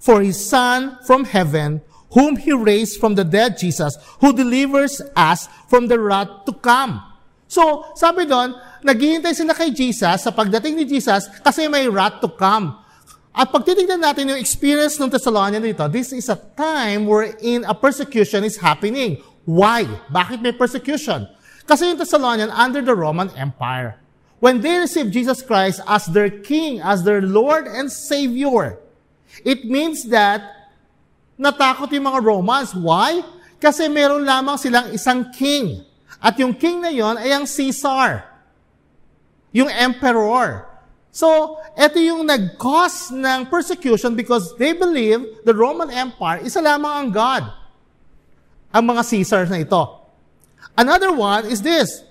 for 0.04 0.20
His 0.20 0.37
Son 0.37 1.00
from 1.08 1.25
heaven, 1.25 1.80
whom 2.12 2.37
He 2.37 2.52
raised 2.52 3.00
from 3.00 3.16
the 3.16 3.25
dead, 3.25 3.56
Jesus, 3.56 3.96
who 4.20 4.37
delivers 4.37 5.00
us 5.16 5.49
from 5.73 5.88
the 5.88 5.96
wrath 5.96 6.44
to 6.44 6.52
come. 6.52 7.00
So, 7.49 7.88
sabi 7.96 8.28
doon, 8.28 8.52
naghihintay 8.84 9.32
sila 9.32 9.56
kay 9.56 9.73
Jesus 9.73 10.20
sa 10.20 10.30
pagdating 10.30 10.76
ni 10.76 10.84
Jesus 10.84 11.25
kasi 11.40 11.64
may 11.73 11.88
wrath 11.88 12.20
to 12.20 12.28
come. 12.28 12.76
At 13.34 13.50
pag 13.50 13.64
titignan 13.66 14.04
natin 14.04 14.30
yung 14.30 14.38
experience 14.38 15.00
ng 15.00 15.11
Thessalonian 15.11 15.64
dito, 15.64 15.88
this 15.90 16.14
is 16.14 16.28
a 16.30 16.38
time 16.54 17.08
wherein 17.08 17.66
a 17.66 17.75
persecution 17.75 18.44
is 18.44 18.61
happening. 18.61 19.18
Why? 19.49 19.88
Bakit 20.12 20.38
may 20.38 20.54
persecution? 20.54 21.26
Kasi 21.64 21.90
yung 21.90 21.99
Thessalonian 21.99 22.52
under 22.52 22.84
the 22.84 22.94
Roman 22.94 23.32
Empire. 23.34 23.99
When 24.38 24.61
they 24.61 24.76
received 24.84 25.16
Jesus 25.16 25.40
Christ 25.40 25.80
as 25.88 26.06
their 26.06 26.28
King, 26.28 26.78
as 26.84 27.02
their 27.02 27.25
Lord 27.25 27.66
and 27.66 27.90
Savior, 27.90 28.78
It 29.43 29.67
means 29.67 30.07
that 30.12 30.71
natakot 31.35 31.91
yung 31.91 32.07
mga 32.07 32.21
Romans. 32.23 32.71
Why? 32.76 33.25
Kasi 33.59 33.91
meron 33.91 34.23
lamang 34.23 34.61
silang 34.61 34.95
isang 34.95 35.33
king. 35.35 35.83
At 36.23 36.38
yung 36.38 36.55
king 36.55 36.79
na 36.85 36.93
yon 36.95 37.19
ay 37.19 37.35
ang 37.35 37.49
Caesar. 37.49 38.23
Yung 39.50 39.73
emperor. 39.73 40.69
So, 41.14 41.59
ito 41.79 41.99
yung 42.03 42.26
nag-cause 42.26 43.14
ng 43.14 43.47
persecution 43.47 44.19
because 44.19 44.55
they 44.59 44.75
believe 44.75 45.43
the 45.47 45.55
Roman 45.55 45.91
Empire, 45.91 46.43
isa 46.43 46.59
lamang 46.59 46.91
ang 46.91 47.09
God. 47.14 47.45
Ang 48.75 48.85
mga 48.91 49.03
Caesars 49.07 49.50
na 49.50 49.62
ito. 49.62 49.83
Another 50.75 51.14
one 51.14 51.47
is 51.47 51.62
this. 51.62 52.03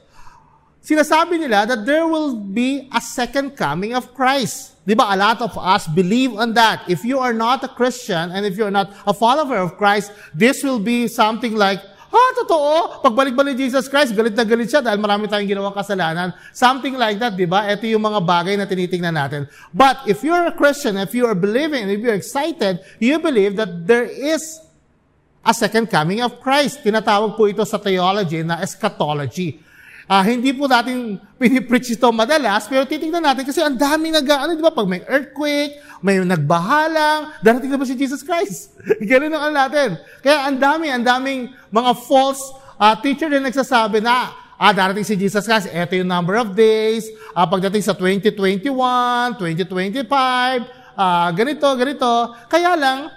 Sinasabi 0.84 1.40
nila 1.40 1.64
that 1.64 1.88
there 1.88 2.04
will 2.04 2.36
be 2.36 2.92
a 2.92 3.00
second 3.00 3.56
coming 3.56 3.96
of 3.96 4.12
Christ. 4.12 4.76
Di 4.84 4.92
ba? 5.00 5.16
A 5.16 5.18
lot 5.18 5.40
of 5.40 5.56
us 5.56 5.88
believe 5.88 6.36
on 6.36 6.52
that. 6.60 6.84
If 6.92 7.08
you 7.08 7.24
are 7.24 7.32
not 7.32 7.64
a 7.64 7.72
Christian 7.72 8.36
and 8.36 8.44
if 8.44 8.60
you 8.60 8.68
are 8.68 8.76
not 8.76 8.92
a 9.08 9.16
follower 9.16 9.64
of 9.64 9.80
Christ, 9.80 10.12
this 10.36 10.60
will 10.60 10.84
be 10.84 11.08
something 11.08 11.56
like, 11.56 11.80
ah, 12.12 12.30
totoo, 12.36 13.00
pagbalik 13.00 13.32
ba 13.32 13.48
ni 13.48 13.56
Jesus 13.56 13.88
Christ, 13.88 14.12
galit 14.12 14.36
na 14.36 14.44
galit 14.44 14.68
siya 14.68 14.84
dahil 14.84 15.00
marami 15.00 15.32
tayong 15.32 15.48
ginawang 15.48 15.72
kasalanan. 15.72 16.36
Something 16.52 17.00
like 17.00 17.16
that, 17.24 17.40
di 17.40 17.48
ba? 17.48 17.64
Ito 17.64 17.88
yung 17.88 18.04
mga 18.04 18.20
bagay 18.20 18.60
na 18.60 18.68
tinitingnan 18.68 19.16
natin. 19.16 19.48
But 19.72 20.04
if 20.04 20.20
you're 20.20 20.52
a 20.52 20.52
Christian, 20.52 21.00
if 21.00 21.16
you 21.16 21.24
are 21.32 21.38
believing, 21.38 21.88
if 21.88 22.04
you're 22.04 22.20
excited, 22.20 22.84
you 23.00 23.24
believe 23.24 23.56
that 23.56 23.88
there 23.88 24.04
is 24.04 24.44
a 25.48 25.56
second 25.56 25.88
coming 25.88 26.20
of 26.20 26.44
Christ. 26.44 26.84
Tinatawag 26.84 27.40
po 27.40 27.48
ito 27.48 27.64
sa 27.64 27.80
theology 27.80 28.44
na 28.44 28.60
eschatology. 28.60 29.63
Uh, 30.04 30.24
hindi 30.24 30.52
po 30.52 30.68
natin 30.68 31.16
pinipreach 31.40 31.96
ito 31.96 32.08
madalas, 32.12 32.68
pero 32.68 32.84
titingnan 32.84 33.24
natin 33.24 33.48
kasi 33.48 33.64
ang 33.64 33.80
daming 33.80 34.12
nag, 34.20 34.28
ano, 34.28 34.52
di 34.52 34.64
ba, 34.64 34.76
pag 34.76 34.88
may 34.88 35.00
earthquake, 35.08 35.80
may 36.04 36.20
nagbahalang, 36.20 37.32
darating 37.40 37.72
na 37.72 37.80
ba 37.80 37.88
si 37.88 37.96
Jesus 37.96 38.20
Christ? 38.20 38.76
Ganun 39.10 39.32
ang 39.32 39.48
ano 39.48 39.54
natin. 39.56 39.96
Kaya 40.20 40.52
ang 40.52 40.60
dami, 40.60 40.92
ang 40.92 41.08
daming 41.08 41.56
mga 41.72 41.92
false 42.04 42.52
uh, 42.76 42.96
teacher 43.00 43.32
na 43.32 43.48
nagsasabi 43.48 44.04
na, 44.04 44.36
ah, 44.60 44.76
darating 44.76 45.08
si 45.08 45.16
Jesus 45.16 45.48
Christ, 45.48 45.72
eto 45.72 45.96
yung 45.96 46.12
number 46.12 46.36
of 46.36 46.52
days, 46.52 47.08
uh, 47.32 47.48
pagdating 47.48 47.84
sa 47.84 47.96
2021, 47.96 49.40
2025, 49.40 50.04
uh, 51.00 51.30
ganito, 51.32 51.68
ganito. 51.80 52.12
Kaya 52.52 52.76
lang, 52.76 53.08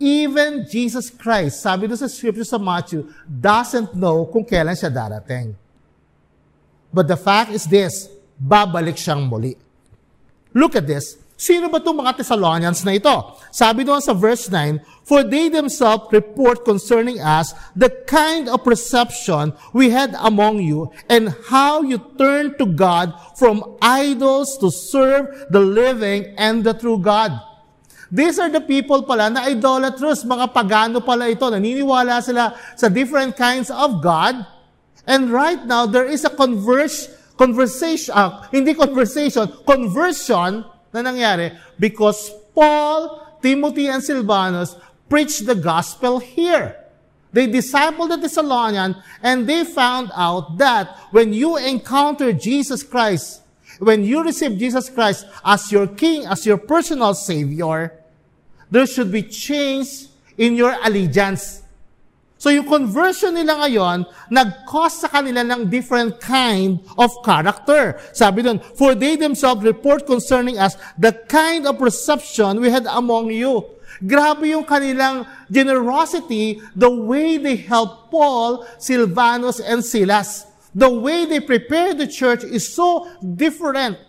even 0.00 0.64
Jesus 0.64 1.12
Christ, 1.12 1.62
sabi 1.62 1.86
doon 1.86 2.00
sa 2.00 2.08
scripture 2.08 2.48
sa 2.48 2.56
Matthew, 2.56 3.06
doesn't 3.28 3.92
know 3.92 4.24
kung 4.32 4.42
kailan 4.48 4.74
siya 4.74 4.88
darating. 4.88 5.61
But 6.92 7.08
the 7.08 7.16
fact 7.16 7.50
is 7.50 7.64
this, 7.64 8.12
babalik 8.36 9.00
siyang 9.00 9.26
muli. 9.26 9.56
Look 10.52 10.76
at 10.76 10.86
this. 10.86 11.16
Sino 11.42 11.66
ba 11.66 11.82
itong 11.82 11.98
mga 11.98 12.22
Thessalonians 12.22 12.86
na 12.86 12.94
ito? 12.94 13.10
Sabi 13.50 13.82
doon 13.82 13.98
sa 13.98 14.14
verse 14.14 14.46
9, 14.46 14.78
For 15.02 15.26
they 15.26 15.50
themselves 15.50 16.06
report 16.14 16.62
concerning 16.62 17.18
us 17.18 17.50
the 17.74 17.90
kind 18.06 18.46
of 18.46 18.62
perception 18.62 19.50
we 19.74 19.90
had 19.90 20.14
among 20.22 20.62
you 20.62 20.94
and 21.10 21.34
how 21.50 21.82
you 21.82 21.98
turned 22.14 22.62
to 22.62 22.66
God 22.70 23.10
from 23.34 23.66
idols 23.82 24.54
to 24.62 24.70
serve 24.70 25.50
the 25.50 25.58
living 25.58 26.30
and 26.38 26.62
the 26.62 26.78
true 26.78 27.02
God. 27.02 27.34
These 28.12 28.38
are 28.38 28.52
the 28.52 28.62
people 28.62 29.02
pala 29.02 29.32
na 29.32 29.48
idolatrous, 29.48 30.22
mga 30.22 30.54
pagano 30.54 31.02
pala 31.02 31.26
ito. 31.26 31.48
Naniniwala 31.48 32.22
sila 32.22 32.54
sa 32.78 32.86
different 32.86 33.34
kinds 33.34 33.66
of 33.66 33.98
God 33.98 34.46
And 35.06 35.30
right 35.30 35.64
now, 35.64 35.86
there 35.86 36.06
is 36.06 36.24
a 36.24 36.30
converse, 36.30 37.08
conversation, 37.36 38.14
uh, 38.14 38.46
hindi 38.50 38.74
conversation, 38.74 39.50
conversion 39.66 40.64
na 40.92 41.00
nangyari 41.02 41.58
because 41.78 42.30
Paul, 42.54 43.38
Timothy, 43.42 43.88
and 43.88 44.02
Silvanus 44.02 44.76
preached 45.08 45.46
the 45.46 45.54
gospel 45.54 46.20
here. 46.20 46.76
They 47.32 47.48
discipled 47.48 48.10
the 48.10 48.16
Thessalonian 48.18 48.96
and 49.22 49.48
they 49.48 49.64
found 49.64 50.10
out 50.14 50.58
that 50.58 50.96
when 51.10 51.32
you 51.32 51.56
encounter 51.56 52.32
Jesus 52.32 52.82
Christ, 52.82 53.40
when 53.78 54.04
you 54.04 54.22
receive 54.22 54.58
Jesus 54.58 54.88
Christ 54.90 55.26
as 55.44 55.72
your 55.72 55.86
King, 55.86 56.26
as 56.26 56.44
your 56.44 56.58
personal 56.58 57.14
Savior, 57.14 57.98
there 58.70 58.86
should 58.86 59.10
be 59.10 59.22
change 59.22 60.06
in 60.36 60.54
your 60.54 60.76
allegiance. 60.84 61.61
So 62.42 62.50
yung 62.50 62.66
conversion 62.66 63.38
nila 63.38 63.62
ngayon, 63.62 64.02
nag-cause 64.26 65.06
sa 65.06 65.08
kanila 65.14 65.46
ng 65.46 65.70
different 65.70 66.18
kind 66.18 66.82
of 66.98 67.14
character. 67.22 68.02
Sabi 68.10 68.42
doon, 68.42 68.58
For 68.74 68.98
they 68.98 69.14
themselves 69.14 69.62
report 69.62 70.10
concerning 70.10 70.58
us 70.58 70.74
the 70.98 71.14
kind 71.30 71.70
of 71.70 71.78
reception 71.78 72.58
we 72.58 72.66
had 72.66 72.90
among 72.90 73.30
you. 73.30 73.62
Grabe 74.02 74.50
yung 74.50 74.66
kanilang 74.66 75.22
generosity, 75.54 76.58
the 76.74 76.90
way 76.90 77.38
they 77.38 77.54
help 77.54 78.10
Paul, 78.10 78.66
Silvanus, 78.82 79.62
and 79.62 79.78
Silas. 79.86 80.42
The 80.74 80.90
way 80.90 81.30
they 81.30 81.38
prepare 81.38 81.94
the 81.94 82.10
church 82.10 82.42
is 82.42 82.66
so 82.66 83.06
different. 83.22 84.02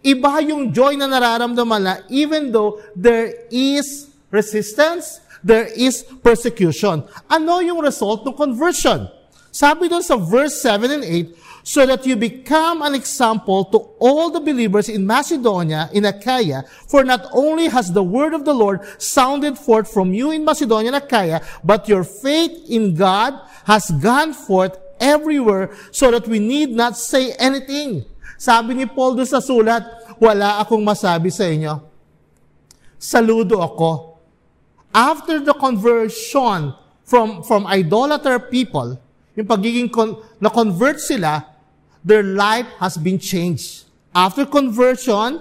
Iba 0.00 0.40
yung 0.48 0.72
joy 0.72 0.96
na 0.96 1.12
nararamdaman 1.12 1.82
na 1.84 1.94
even 2.08 2.48
though 2.56 2.80
there 2.96 3.36
is 3.52 4.08
resistance, 4.32 5.21
there 5.44 5.66
is 5.66 6.02
persecution. 6.22 7.04
Ano 7.30 7.58
yung 7.60 7.82
result 7.82 8.26
ng 8.26 8.34
conversion? 8.34 9.10
Sabi 9.52 9.90
doon 9.92 10.00
sa 10.00 10.16
verse 10.16 10.64
7 10.64 10.88
and 10.88 11.04
8, 11.04 11.36
so 11.62 11.86
that 11.86 12.02
you 12.06 12.16
become 12.16 12.82
an 12.82 12.94
example 12.94 13.64
to 13.70 13.78
all 14.02 14.30
the 14.30 14.40
believers 14.40 14.88
in 14.88 15.06
Macedonia, 15.06 15.92
in 15.92 16.04
Achaia, 16.04 16.64
for 16.88 17.04
not 17.04 17.28
only 17.30 17.68
has 17.68 17.92
the 17.92 18.02
word 18.02 18.34
of 18.34 18.44
the 18.44 18.54
Lord 18.54 18.82
sounded 18.98 19.58
forth 19.58 19.92
from 19.92 20.12
you 20.12 20.32
in 20.32 20.44
Macedonia 20.44 20.90
and 20.92 21.04
Achaia, 21.04 21.44
but 21.62 21.86
your 21.86 22.02
faith 22.02 22.50
in 22.68 22.94
God 22.94 23.38
has 23.64 23.90
gone 24.02 24.32
forth 24.32 24.74
everywhere 24.98 25.70
so 25.92 26.10
that 26.10 26.26
we 26.26 26.38
need 26.38 26.70
not 26.70 26.96
say 26.96 27.32
anything. 27.38 28.04
Sabi 28.38 28.74
ni 28.74 28.86
Paul 28.90 29.14
doon 29.14 29.28
sa 29.28 29.38
sulat, 29.38 29.86
wala 30.18 30.58
akong 30.58 30.82
masabi 30.82 31.30
sa 31.30 31.46
inyo. 31.46 31.78
Saludo 32.98 33.62
ako 33.62 34.11
after 34.94 35.40
the 35.40 35.52
conversion 35.54 36.74
from, 37.04 37.42
from 37.42 37.66
idolater 37.66 38.38
people, 38.38 39.00
yung 39.34 39.46
pagiging 39.46 39.90
con, 39.92 40.16
na-convert 40.40 41.00
sila, 41.00 41.44
their 42.04 42.22
life 42.22 42.66
has 42.78 42.96
been 42.96 43.18
changed. 43.18 43.84
After 44.14 44.44
conversion, 44.44 45.40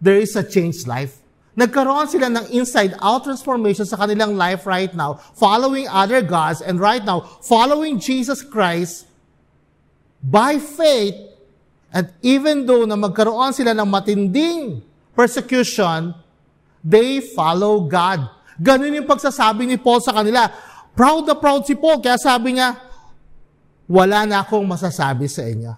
there 0.00 0.16
is 0.16 0.34
a 0.36 0.42
changed 0.46 0.86
life. 0.86 1.18
Nagkaroon 1.52 2.08
sila 2.08 2.32
ng 2.32 2.48
inside-out 2.48 3.24
transformation 3.28 3.84
sa 3.84 4.00
kanilang 4.00 4.38
life 4.38 4.64
right 4.64 4.94
now, 4.96 5.20
following 5.36 5.84
other 5.90 6.22
gods, 6.22 6.62
and 6.62 6.80
right 6.80 7.04
now, 7.04 7.20
following 7.44 8.00
Jesus 8.00 8.40
Christ 8.40 9.04
by 10.22 10.56
faith, 10.56 11.12
and 11.92 12.08
even 12.22 12.64
though 12.64 12.88
na 12.88 12.96
magkaroon 12.96 13.52
sila 13.52 13.76
ng 13.76 13.84
matinding 13.84 14.80
persecution, 15.12 16.14
they 16.80 17.20
follow 17.20 17.84
God. 17.84 18.30
Ganun 18.62 18.94
yung 18.94 19.10
pagsasabi 19.10 19.66
ni 19.66 19.76
Paul 19.76 19.98
sa 19.98 20.14
kanila. 20.14 20.46
Proud 20.94 21.26
na 21.26 21.34
proud 21.34 21.66
si 21.66 21.74
Paul, 21.74 21.98
kaya 21.98 22.14
sabi 22.14 22.54
niya, 22.54 22.78
wala 23.90 24.22
na 24.22 24.46
akong 24.46 24.62
masasabi 24.62 25.26
sa 25.26 25.42
inyo. 25.42 25.74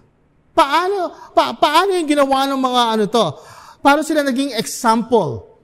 Paano, 0.53 1.33
pa, 1.33 1.57
paano 1.57 1.97
yung 1.97 2.05
ginawa 2.05 2.45
ng 2.45 2.61
mga 2.61 2.81
ano 2.93 3.03
to? 3.09 3.25
Paano 3.81 4.05
sila 4.05 4.21
naging 4.21 4.53
example? 4.53 5.55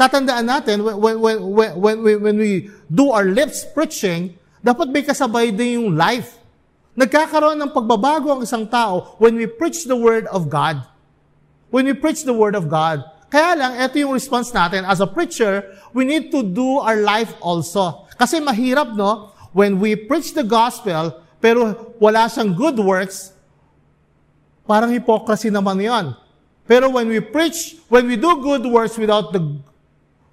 tatandaan 0.00 0.48
natin, 0.48 0.80
when, 0.80 0.96
when, 0.96 1.16
when, 1.20 1.70
when, 1.76 1.96
when, 2.00 2.16
when 2.24 2.36
we 2.40 2.72
do 2.88 3.12
our 3.12 3.28
lips 3.28 3.68
preaching, 3.68 4.32
dapat 4.64 4.88
may 4.88 5.04
kasabay 5.04 5.52
din 5.52 5.76
yung 5.76 5.92
life. 5.92 6.40
Nagkakaroon 6.96 7.60
ng 7.60 7.70
pagbabago 7.76 8.32
ang 8.32 8.40
isang 8.40 8.64
tao 8.64 9.20
when 9.20 9.36
we 9.36 9.44
preach 9.44 9.84
the 9.84 9.96
Word 9.96 10.24
of 10.32 10.48
God. 10.48 10.80
When 11.68 11.84
we 11.84 11.92
preach 11.92 12.24
the 12.24 12.32
Word 12.32 12.56
of 12.56 12.72
God. 12.72 13.04
Kaya 13.30 13.54
lang, 13.54 13.78
ito 13.78 14.02
yung 14.02 14.12
response 14.12 14.50
natin. 14.50 14.82
As 14.82 14.98
a 14.98 15.06
preacher, 15.06 15.78
we 15.94 16.02
need 16.02 16.34
to 16.34 16.42
do 16.42 16.82
our 16.82 16.98
life 16.98 17.30
also. 17.38 18.10
Kasi 18.18 18.42
mahirap, 18.42 18.98
no? 18.98 19.30
When 19.54 19.78
we 19.78 19.94
preach 19.94 20.34
the 20.34 20.42
gospel, 20.44 21.14
pero 21.38 21.94
wala 22.02 22.26
siyang 22.26 22.58
good 22.58 22.76
works, 22.76 23.30
parang 24.66 24.90
hypocrisy 24.90 25.48
naman 25.48 25.78
yon. 25.78 26.18
Pero 26.66 26.90
when 26.90 27.06
we 27.06 27.22
preach, 27.22 27.78
when 27.86 28.06
we 28.10 28.18
do 28.18 28.42
good 28.42 28.66
works 28.66 28.98
without 28.98 29.30
the 29.30 29.42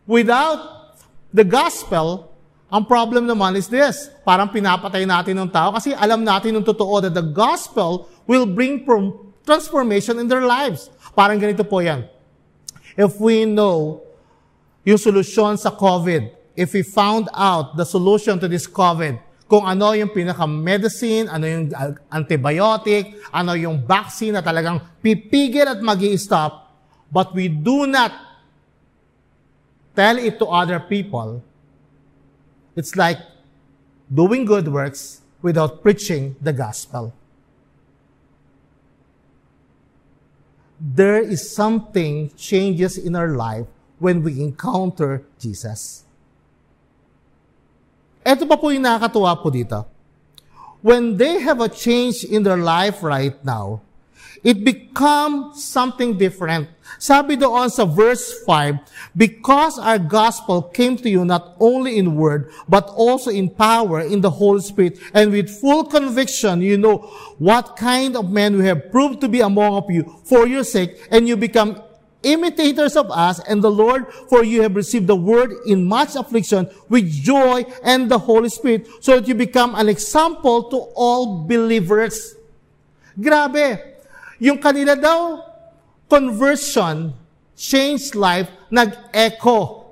Without 0.08 0.96
the 1.36 1.44
gospel, 1.44 2.32
ang 2.72 2.88
problem 2.88 3.27
naman 3.27 3.60
is 3.60 3.68
this. 3.68 4.08
Parang 4.24 4.48
pinapatay 4.48 5.04
natin 5.04 5.36
ng 5.36 5.51
tao 5.51 5.75
kasi 5.75 5.92
alam 5.92 6.24
natin 6.24 6.56
ng 6.56 6.63
totoo 6.63 7.04
that 7.04 7.12
the 7.12 7.27
gospel 7.36 8.08
will 8.24 8.48
bring 8.48 8.88
transformation 9.44 10.16
in 10.16 10.32
their 10.32 10.48
lives. 10.48 10.88
Parang 11.12 11.36
ganito 11.36 11.68
po 11.68 11.84
yan. 11.84 12.08
If 12.98 13.22
we 13.22 13.46
know 13.46 14.01
yung 14.82 14.98
solusyon 14.98 15.62
sa 15.62 15.70
COVID, 15.70 16.34
if 16.58 16.74
we 16.74 16.82
found 16.82 17.30
out 17.38 17.77
the 17.77 17.86
solution 17.86 18.42
to 18.42 18.50
this 18.50 18.66
COVID, 18.66 19.22
kung 19.46 19.63
ano 19.63 19.94
yung 19.94 20.12
pinaka-medicine, 20.12 21.30
ano 21.30 21.46
yung 21.46 21.72
antibiotic, 22.12 23.16
ano 23.32 23.54
yung 23.54 23.86
vaccine 23.86 24.36
na 24.36 24.44
talagang 24.44 24.82
pipigil 25.00 25.70
at 25.70 25.80
mag 25.80 26.01
stop 26.18 26.68
but 27.12 27.32
we 27.34 27.48
do 27.48 27.88
not 27.88 28.12
tell 29.96 30.18
it 30.20 30.38
to 30.38 30.46
other 30.46 30.80
people, 30.80 31.42
it's 32.75 32.96
like 32.96 33.18
doing 34.13 34.46
good 34.46 34.68
works 34.68 35.22
without 35.42 35.82
preaching 35.82 36.36
the 36.42 36.54
gospel. 36.54 37.13
There 40.78 41.22
is 41.22 41.50
something 41.50 42.30
changes 42.38 42.98
in 42.98 43.18
our 43.18 43.34
life 43.34 43.66
when 43.98 44.22
we 44.22 44.42
encounter 44.42 45.26
Jesus. 45.42 46.06
Ito 48.22 48.46
pa 48.46 48.60
po 48.62 48.70
yung 48.70 48.86
nakakatuwa 48.86 49.34
po 49.42 49.50
dito. 49.50 49.90
When 50.86 51.18
they 51.18 51.42
have 51.42 51.58
a 51.58 51.72
change 51.72 52.22
in 52.22 52.46
their 52.46 52.62
life 52.62 53.02
right 53.02 53.34
now, 53.42 53.82
it 54.44 54.63
becomes 54.63 55.63
something 55.63 56.17
different. 56.17 56.70
Sabi 56.98 57.36
doon 57.36 57.70
sa 57.70 57.86
verse 57.86 58.41
5, 58.46 59.13
Because 59.15 59.77
our 59.77 60.00
gospel 60.00 60.62
came 60.62 60.98
to 60.98 61.10
you 61.10 61.25
not 61.25 61.56
only 61.60 61.98
in 61.98 62.15
word, 62.15 62.50
but 62.67 62.89
also 62.96 63.29
in 63.29 63.50
power 63.50 64.01
in 64.01 64.22
the 64.22 64.32
Holy 64.32 64.62
Spirit, 64.62 64.98
and 65.13 65.32
with 65.32 65.50
full 65.50 65.86
conviction 65.86 66.62
you 66.62 66.77
know 66.77 67.06
what 67.38 67.75
kind 67.77 68.15
of 68.15 68.32
men 68.32 68.58
we 68.58 68.65
have 68.65 68.89
proved 68.89 69.22
to 69.22 69.29
be 69.29 69.41
among 69.41 69.75
of 69.75 69.91
you 69.91 70.03
for 70.25 70.48
your 70.48 70.63
sake, 70.63 70.98
and 71.12 71.27
you 71.27 71.38
become 71.38 71.82
imitators 72.24 72.98
of 72.98 73.12
us 73.12 73.39
and 73.46 73.63
the 73.63 73.70
Lord, 73.70 74.08
for 74.29 74.44
you 74.44 74.62
have 74.63 74.75
received 74.75 75.08
the 75.08 75.15
word 75.15 75.53
in 75.65 75.86
much 75.86 76.15
affliction 76.15 76.70
with 76.89 77.06
joy 77.12 77.63
and 77.84 78.10
the 78.10 78.17
Holy 78.17 78.50
Spirit, 78.50 78.88
so 79.01 79.20
that 79.20 79.27
you 79.27 79.36
become 79.36 79.75
an 79.75 79.88
example 79.88 80.63
to 80.70 80.77
all 80.96 81.46
believers. 81.46 82.36
Grabe! 83.20 83.97
Yung 84.38 84.62
kanila 84.62 84.94
daw, 84.94 85.41
conversion, 86.06 87.13
changed 87.58 88.13
life, 88.13 88.47
nag-echo 88.69 89.89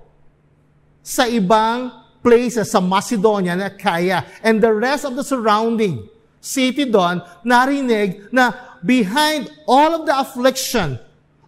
sa 1.02 1.26
ibang 1.26 1.90
places 2.22 2.74
sa 2.74 2.82
Macedonia 2.82 3.54
na 3.54 3.70
kaya. 3.70 4.26
And 4.42 4.58
the 4.62 4.74
rest 4.74 5.06
of 5.06 5.14
the 5.14 5.26
surrounding 5.26 6.10
city 6.42 6.86
doon, 6.90 7.22
narinig 7.46 8.30
na 8.34 8.78
behind 8.82 9.50
all 9.66 9.94
of 9.98 10.06
the 10.06 10.14
affliction, 10.14 10.98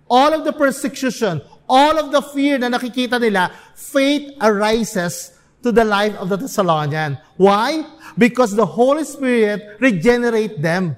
all 0.10 0.34
of 0.34 0.46
the 0.46 0.54
persecution, 0.54 1.42
all 1.70 1.98
of 1.98 2.10
the 2.14 2.22
fear 2.22 2.58
na 2.58 2.70
nakikita 2.70 3.22
nila, 3.22 3.54
faith 3.74 4.34
arises 4.42 5.38
to 5.62 5.74
the 5.74 5.86
life 5.86 6.14
of 6.18 6.30
the 6.30 6.38
Thessalonian. 6.38 7.18
Why? 7.38 7.86
Because 8.18 8.54
the 8.54 8.66
Holy 8.66 9.04
Spirit 9.04 9.78
regenerate 9.82 10.62
them. 10.62 10.98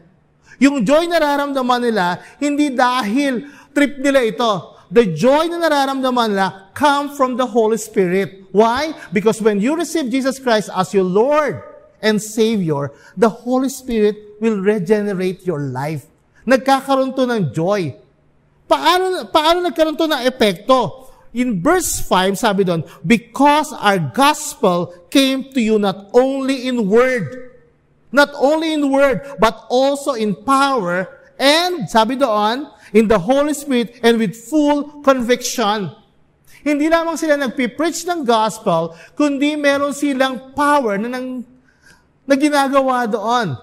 Yung 0.59 0.83
joy 0.83 1.07
na 1.07 1.23
nararamdaman 1.23 1.81
nila, 1.87 2.19
hindi 2.37 2.71
dahil 2.75 3.47
trip 3.71 3.99
nila 4.03 4.19
ito. 4.27 4.51
The 4.91 5.15
joy 5.15 5.47
na 5.47 5.63
nararamdaman 5.63 6.35
nila 6.35 6.47
come 6.75 7.15
from 7.15 7.39
the 7.39 7.47
Holy 7.47 7.79
Spirit. 7.79 8.51
Why? 8.51 8.91
Because 9.15 9.39
when 9.39 9.63
you 9.63 9.77
receive 9.77 10.11
Jesus 10.11 10.37
Christ 10.37 10.67
as 10.73 10.91
your 10.91 11.07
Lord 11.07 11.63
and 12.03 12.19
Savior, 12.19 12.91
the 13.15 13.29
Holy 13.29 13.69
Spirit 13.69 14.39
will 14.43 14.59
regenerate 14.59 15.47
your 15.47 15.63
life. 15.71 16.09
Nagkakaroon 16.43 17.15
to 17.15 17.23
ng 17.29 17.53
joy. 17.53 17.93
Paano, 18.65 19.29
paano 19.29 19.63
nagkaroon 19.63 19.97
to 19.97 20.09
ng 20.09 20.23
epekto? 20.25 21.07
In 21.29 21.61
verse 21.61 22.01
5, 22.01 22.41
sabi 22.41 22.65
doon, 22.65 22.81
Because 23.05 23.69
our 23.77 24.01
gospel 24.01 24.89
came 25.13 25.53
to 25.53 25.61
you 25.61 25.77
not 25.77 26.09
only 26.17 26.65
in 26.65 26.89
word, 26.89 27.48
Not 28.11 28.33
only 28.33 28.73
in 28.73 28.89
word, 28.89 29.21
but 29.37 29.65
also 29.69 30.13
in 30.17 30.33
power, 30.33 31.07
and, 31.39 31.87
sabi 31.87 32.17
doon, 32.17 32.67
in 32.91 33.07
the 33.07 33.17
Holy 33.17 33.53
Spirit 33.53 34.01
and 34.03 34.17
with 34.17 34.35
full 34.35 35.01
conviction. 35.05 35.93
Hindi 36.65 36.91
lamang 36.91 37.15
sila 37.15 37.39
nagpipreach 37.39 38.03
ng 38.03 38.27
gospel, 38.27 38.97
kundi 39.15 39.55
meron 39.55 39.95
silang 39.95 40.51
power 40.51 40.99
na, 40.99 41.07
nang, 41.07 41.45
na 42.27 42.35
ginagawa 42.35 43.07
doon. 43.07 43.55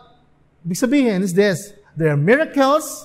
Ibig 0.64 0.78
sabihin 0.80 1.20
is 1.20 1.36
this, 1.36 1.76
there 1.92 2.10
are 2.14 2.18
miracles 2.18 3.04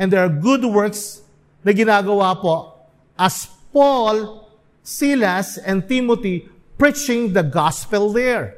and 0.00 0.08
there 0.08 0.24
are 0.24 0.32
good 0.32 0.64
works 0.64 1.20
na 1.60 1.74
ginagawa 1.76 2.32
po 2.40 2.72
as 3.18 3.50
Paul, 3.74 4.48
Silas, 4.80 5.58
and 5.60 5.84
Timothy 5.84 6.48
preaching 6.80 7.36
the 7.36 7.44
gospel 7.44 8.14
there 8.14 8.56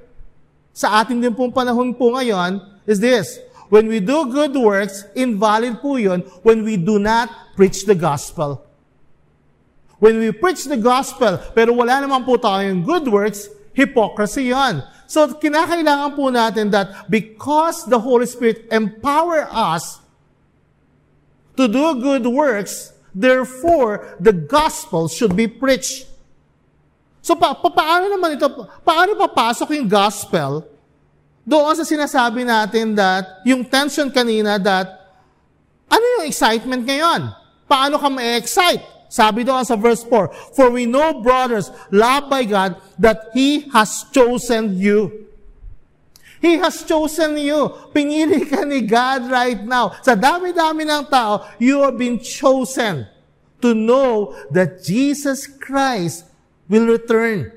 sa 0.79 1.03
ating 1.03 1.19
din 1.19 1.35
pong 1.35 1.51
panahon 1.51 1.91
po 1.91 2.15
ngayon 2.15 2.63
is 2.87 3.03
this. 3.03 3.43
When 3.67 3.91
we 3.91 3.99
do 3.99 4.31
good 4.31 4.55
works, 4.55 5.03
invalid 5.19 5.83
po 5.83 5.99
yun 5.99 6.23
when 6.47 6.63
we 6.63 6.79
do 6.79 7.03
not 7.03 7.27
preach 7.59 7.83
the 7.83 7.99
gospel. 7.99 8.63
When 9.99 10.23
we 10.23 10.31
preach 10.31 10.71
the 10.71 10.79
gospel, 10.79 11.43
pero 11.51 11.75
wala 11.75 11.99
naman 11.99 12.23
po 12.23 12.39
tayong 12.39 12.87
good 12.87 13.11
works, 13.11 13.51
hypocrisy 13.75 14.55
yon. 14.55 14.87
So, 15.11 15.27
kinakailangan 15.35 16.15
po 16.15 16.31
natin 16.31 16.71
that 16.71 17.11
because 17.11 17.83
the 17.91 17.99
Holy 17.99 18.31
Spirit 18.31 18.71
empower 18.71 19.51
us 19.51 19.99
to 21.59 21.67
do 21.67 21.99
good 21.99 22.25
works, 22.25 22.95
therefore, 23.11 24.15
the 24.23 24.33
gospel 24.33 25.11
should 25.11 25.35
be 25.35 25.51
preached. 25.51 26.08
So, 27.29 27.37
pa, 27.37 27.53
pa, 27.53 27.69
paano 27.69 28.09
naman 28.09 28.41
ito, 28.41 28.49
paano 28.81 29.13
papasok 29.21 29.77
yung 29.77 29.85
gospel 29.85 30.65
doon 31.45 31.77
sa 31.77 31.85
sinasabi 31.85 32.41
natin 32.41 32.97
that, 32.97 33.45
yung 33.45 33.69
tension 33.69 34.09
kanina 34.09 34.57
that, 34.57 34.89
ano 35.93 36.05
yung 36.17 36.25
excitement 36.25 36.89
ngayon? 36.89 37.29
Paano 37.69 38.01
ka 38.01 38.09
ma-excite? 38.09 38.81
Sabi 39.13 39.45
doon 39.45 39.61
sa 39.69 39.77
verse 39.77 40.01
4, 40.09 40.57
For 40.57 40.73
we 40.73 40.89
know, 40.89 41.21
brothers, 41.21 41.69
loved 41.93 42.33
by 42.33 42.49
God, 42.49 42.81
that 42.97 43.29
He 43.37 43.69
has 43.77 44.09
chosen 44.09 44.81
you. 44.81 45.29
He 46.41 46.57
has 46.57 46.81
chosen 46.81 47.37
you. 47.37 47.93
Pinili 47.93 48.49
ka 48.49 48.65
ni 48.65 48.89
God 48.89 49.29
right 49.29 49.61
now. 49.61 49.93
Sa 50.01 50.17
dami-dami 50.17 50.89
ng 50.89 51.05
tao, 51.13 51.45
you 51.61 51.85
have 51.85 52.01
been 52.01 52.25
chosen 52.25 53.05
to 53.61 53.77
know 53.77 54.33
that 54.49 54.81
Jesus 54.81 55.45
Christ 55.45 56.28
will 56.69 56.87
return. 56.87 57.53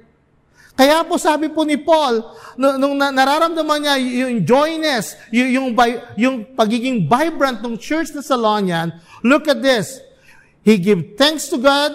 Kaya 0.81 1.03
po 1.05 1.19
sabi 1.19 1.51
po 1.51 1.61
ni 1.61 1.77
Paul, 1.77 2.25
nung 2.57 2.97
nararamdaman 2.97 3.85
niya 3.85 3.95
yung 3.99 4.41
joyness, 4.47 5.13
yung, 5.29 5.75
yung, 6.17 6.35
pagiging 6.57 7.05
vibrant 7.05 7.61
ng 7.61 7.77
church 7.77 8.15
na 8.15 8.23
Salonian, 8.23 8.89
look 9.21 9.45
at 9.45 9.61
this. 9.61 10.01
He 10.65 10.81
give 10.81 11.19
thanks 11.19 11.51
to 11.53 11.61
God 11.61 11.91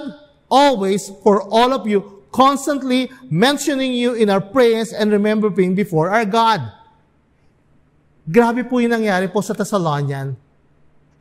always 0.47 1.11
for 1.25 1.43
all 1.51 1.75
of 1.75 1.89
you, 1.89 2.23
constantly 2.31 3.11
mentioning 3.27 3.97
you 3.97 4.15
in 4.15 4.31
our 4.31 4.45
prayers 4.45 4.93
and 4.93 5.11
remembering 5.11 5.75
before 5.75 6.13
our 6.13 6.29
God. 6.29 6.63
Grabe 8.27 8.67
po 8.67 8.79
yung 8.79 8.95
nangyari 8.95 9.31
po 9.31 9.41
sa 9.43 9.55
Thessalonian. 9.55 10.35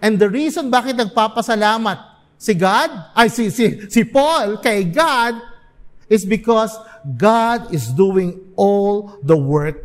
And 0.01 0.19
the 0.19 0.29
reason 0.29 0.69
bakit 0.69 0.99
nagpapasalamat 1.01 1.97
si 2.37 2.53
God, 2.53 3.15
ay 3.15 3.31
si, 3.31 3.49
si, 3.49 3.89
si 3.89 4.01
Paul 4.05 4.59
kay 4.59 4.85
God, 4.89 5.54
is 6.09 6.25
because 6.25 6.73
God 7.03 7.73
is 7.73 7.89
doing 7.89 8.39
all 8.53 9.17
the 9.21 9.37
work 9.37 9.81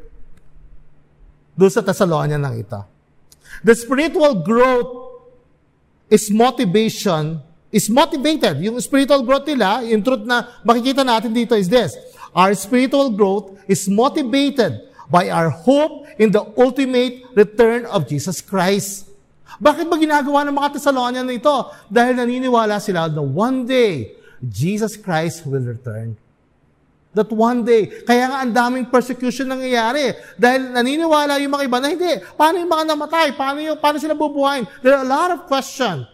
doon 1.57 1.73
sa 1.73 1.85
Thessalonian 1.85 2.41
ng 2.41 2.55
ito. 2.61 2.81
The 3.61 3.77
spiritual 3.77 4.41
growth 4.41 5.21
is 6.09 6.33
motivation 6.33 7.45
is 7.71 7.87
motivated. 7.87 8.59
Yung 8.61 8.77
spiritual 8.83 9.23
growth 9.23 9.47
nila, 9.47 9.83
yung 9.87 10.03
truth 10.03 10.27
na 10.27 10.61
makikita 10.67 11.07
natin 11.07 11.31
dito 11.31 11.55
is 11.55 11.71
this. 11.71 11.95
Our 12.35 12.55
spiritual 12.55 13.15
growth 13.15 13.59
is 13.67 13.87
motivated 13.87 14.91
by 15.11 15.31
our 15.31 15.51
hope 15.51 16.07
in 16.19 16.31
the 16.31 16.43
ultimate 16.59 17.27
return 17.35 17.87
of 17.91 18.07
Jesus 18.07 18.43
Christ. 18.43 19.11
Bakit 19.59 19.91
ba 19.91 19.99
ginagawa 19.99 20.47
ng 20.47 20.55
mga 20.55 20.79
Thessalonian 20.79 21.27
na 21.27 21.35
ito? 21.35 21.57
Dahil 21.91 22.15
naniniwala 22.19 22.79
sila 22.79 23.11
na 23.11 23.23
one 23.23 23.67
day, 23.67 24.15
Jesus 24.41 24.97
Christ 24.97 25.45
will 25.45 25.65
return. 25.65 26.17
That 27.11 27.29
one 27.35 27.67
day. 27.67 28.07
Kaya 28.07 28.31
nga 28.31 28.39
ang 28.47 28.53
daming 28.55 28.87
persecution 28.87 29.51
nangyayari. 29.51 30.15
Dahil 30.39 30.71
naniniwala 30.71 31.43
yung 31.43 31.53
mga 31.53 31.65
iba 31.67 31.79
na 31.83 31.89
hindi. 31.91 32.13
Paano 32.39 32.63
yung 32.63 32.71
mga 32.71 32.85
namatay? 32.95 33.27
Paano, 33.35 33.59
yung, 33.59 33.79
paano 33.83 33.99
sila 33.99 34.15
bubuhayin? 34.15 34.65
There 34.79 34.95
are 34.95 35.03
a 35.03 35.11
lot 35.11 35.35
of 35.35 35.51
questions. 35.51 36.07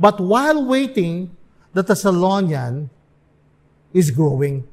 But 0.00 0.16
while 0.22 0.64
waiting, 0.64 1.28
the 1.76 1.84
Thessalonian 1.84 2.88
is 3.92 4.08
growing. 4.08 4.64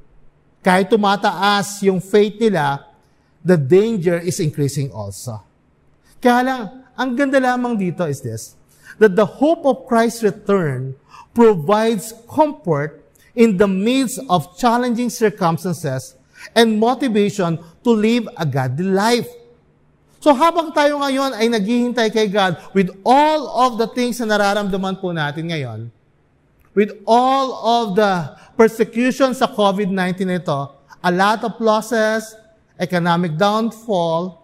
Kahit 0.64 0.90
tumataas 0.90 1.84
yung 1.84 2.00
faith 2.00 2.40
nila, 2.40 2.88
the 3.44 3.60
danger 3.60 4.18
is 4.18 4.40
increasing 4.42 4.90
also. 4.96 5.44
Kaya 6.24 6.42
lang, 6.42 6.62
ang 6.96 7.14
ganda 7.14 7.38
lamang 7.38 7.78
dito 7.78 8.08
is 8.08 8.24
this, 8.24 8.56
that 8.98 9.14
the 9.14 9.28
hope 9.28 9.68
of 9.68 9.86
Christ's 9.86 10.24
return 10.24 10.96
provides 11.36 12.16
comfort 12.32 13.04
in 13.36 13.60
the 13.60 13.68
midst 13.68 14.24
of 14.32 14.56
challenging 14.56 15.12
circumstances 15.12 16.16
and 16.56 16.80
motivation 16.80 17.60
to 17.84 17.92
live 17.92 18.32
a 18.40 18.48
godly 18.48 18.88
life. 18.88 19.28
So 20.24 20.34
habang 20.34 20.74
tayo 20.74 20.98
ngayon 21.04 21.38
ay 21.38 21.52
naghihintay 21.52 22.10
kay 22.10 22.32
God 22.32 22.58
with 22.74 22.90
all 23.06 23.46
of 23.68 23.78
the 23.78 23.86
things 23.92 24.18
na 24.24 24.34
nararamdaman 24.34 24.98
po 24.98 25.14
natin 25.14 25.54
ngayon, 25.54 25.94
with 26.74 26.96
all 27.06 27.54
of 27.62 28.00
the 28.00 28.34
persecution 28.58 29.38
sa 29.38 29.46
COVID-19 29.46 30.26
ito, 30.34 30.74
a 31.06 31.12
lot 31.14 31.46
of 31.46 31.54
losses, 31.62 32.34
economic 32.82 33.38
downfall, 33.38 34.42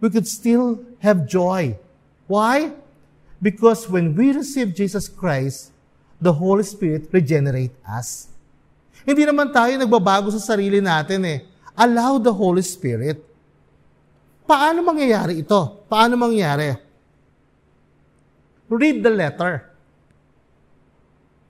we 0.00 0.08
could 0.08 0.24
still 0.24 0.80
have 1.02 1.28
joy. 1.28 1.76
Why? 2.24 2.72
Because 3.38 3.86
when 3.86 4.18
we 4.18 4.34
receive 4.34 4.74
Jesus 4.74 5.06
Christ, 5.06 5.70
the 6.18 6.34
Holy 6.34 6.66
Spirit 6.66 7.06
regenerate 7.14 7.74
us. 7.86 8.26
Hindi 9.06 9.22
naman 9.22 9.54
tayo 9.54 9.78
nagbabago 9.78 10.28
sa 10.34 10.42
sarili 10.42 10.82
natin 10.82 11.22
eh. 11.24 11.38
Allow 11.78 12.18
the 12.18 12.34
Holy 12.34 12.60
Spirit. 12.66 13.22
Paano 14.42 14.82
mangyayari 14.82 15.46
ito? 15.46 15.86
Paano 15.86 16.18
mangyayari? 16.18 16.74
Read 18.68 19.00
the 19.06 19.12
letter. 19.14 19.70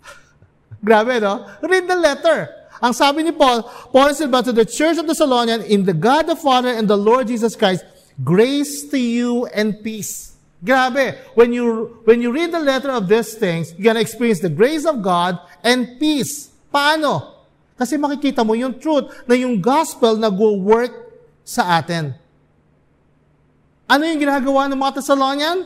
Grabe, 0.85 1.17
no? 1.19 1.49
Read 1.65 1.89
the 1.89 1.97
letter. 1.97 2.59
Ang 2.79 2.95
sabi 2.95 3.27
ni 3.27 3.33
Paul, 3.35 3.65
Paul 3.91 4.15
said, 4.15 4.31
But 4.31 4.47
to 4.47 4.55
the 4.55 4.69
church 4.69 5.01
of 5.01 5.09
the 5.09 5.17
Thessalonians, 5.17 5.67
in 5.67 5.83
the 5.83 5.97
God 5.97 6.31
the 6.31 6.39
Father 6.39 6.71
and 6.71 6.87
the 6.87 6.99
Lord 6.99 7.27
Jesus 7.27 7.57
Christ, 7.57 7.83
grace 8.23 8.87
to 8.93 8.99
you 8.99 9.47
and 9.51 9.83
peace. 9.83 10.28
Grabe. 10.59 11.15
When 11.35 11.53
you, 11.53 12.01
when 12.03 12.21
you 12.21 12.33
read 12.33 12.51
the 12.51 12.59
letter 12.59 12.91
of 12.91 13.07
these 13.07 13.35
things, 13.35 13.73
you're 13.79 13.87
gonna 13.87 14.03
experience 14.03 14.41
the 14.41 14.51
grace 14.51 14.85
of 14.85 15.03
God 15.03 15.39
and 15.63 15.99
peace. 15.99 16.51
Paano? 16.75 17.39
Kasi 17.79 17.95
makikita 17.95 18.43
mo 18.43 18.59
yung 18.59 18.75
truth 18.83 19.07
na 19.31 19.39
yung 19.39 19.63
gospel 19.63 20.19
nag-work 20.19 21.15
sa 21.47 21.79
atin. 21.79 22.11
Ano 23.87 24.03
yung 24.05 24.19
ginagawa 24.19 24.67
ng 24.67 24.77
mga 24.77 25.01
Thessalonian? 25.01 25.65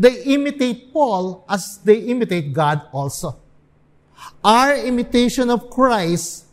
They 0.00 0.24
imitate 0.32 0.92
Paul 0.92 1.44
as 1.48 1.78
they 1.84 2.08
imitate 2.08 2.52
God 2.52 2.88
also. 2.90 3.36
Our 4.40 4.80
imitation 4.80 5.52
of 5.52 5.68
Christ 5.68 6.48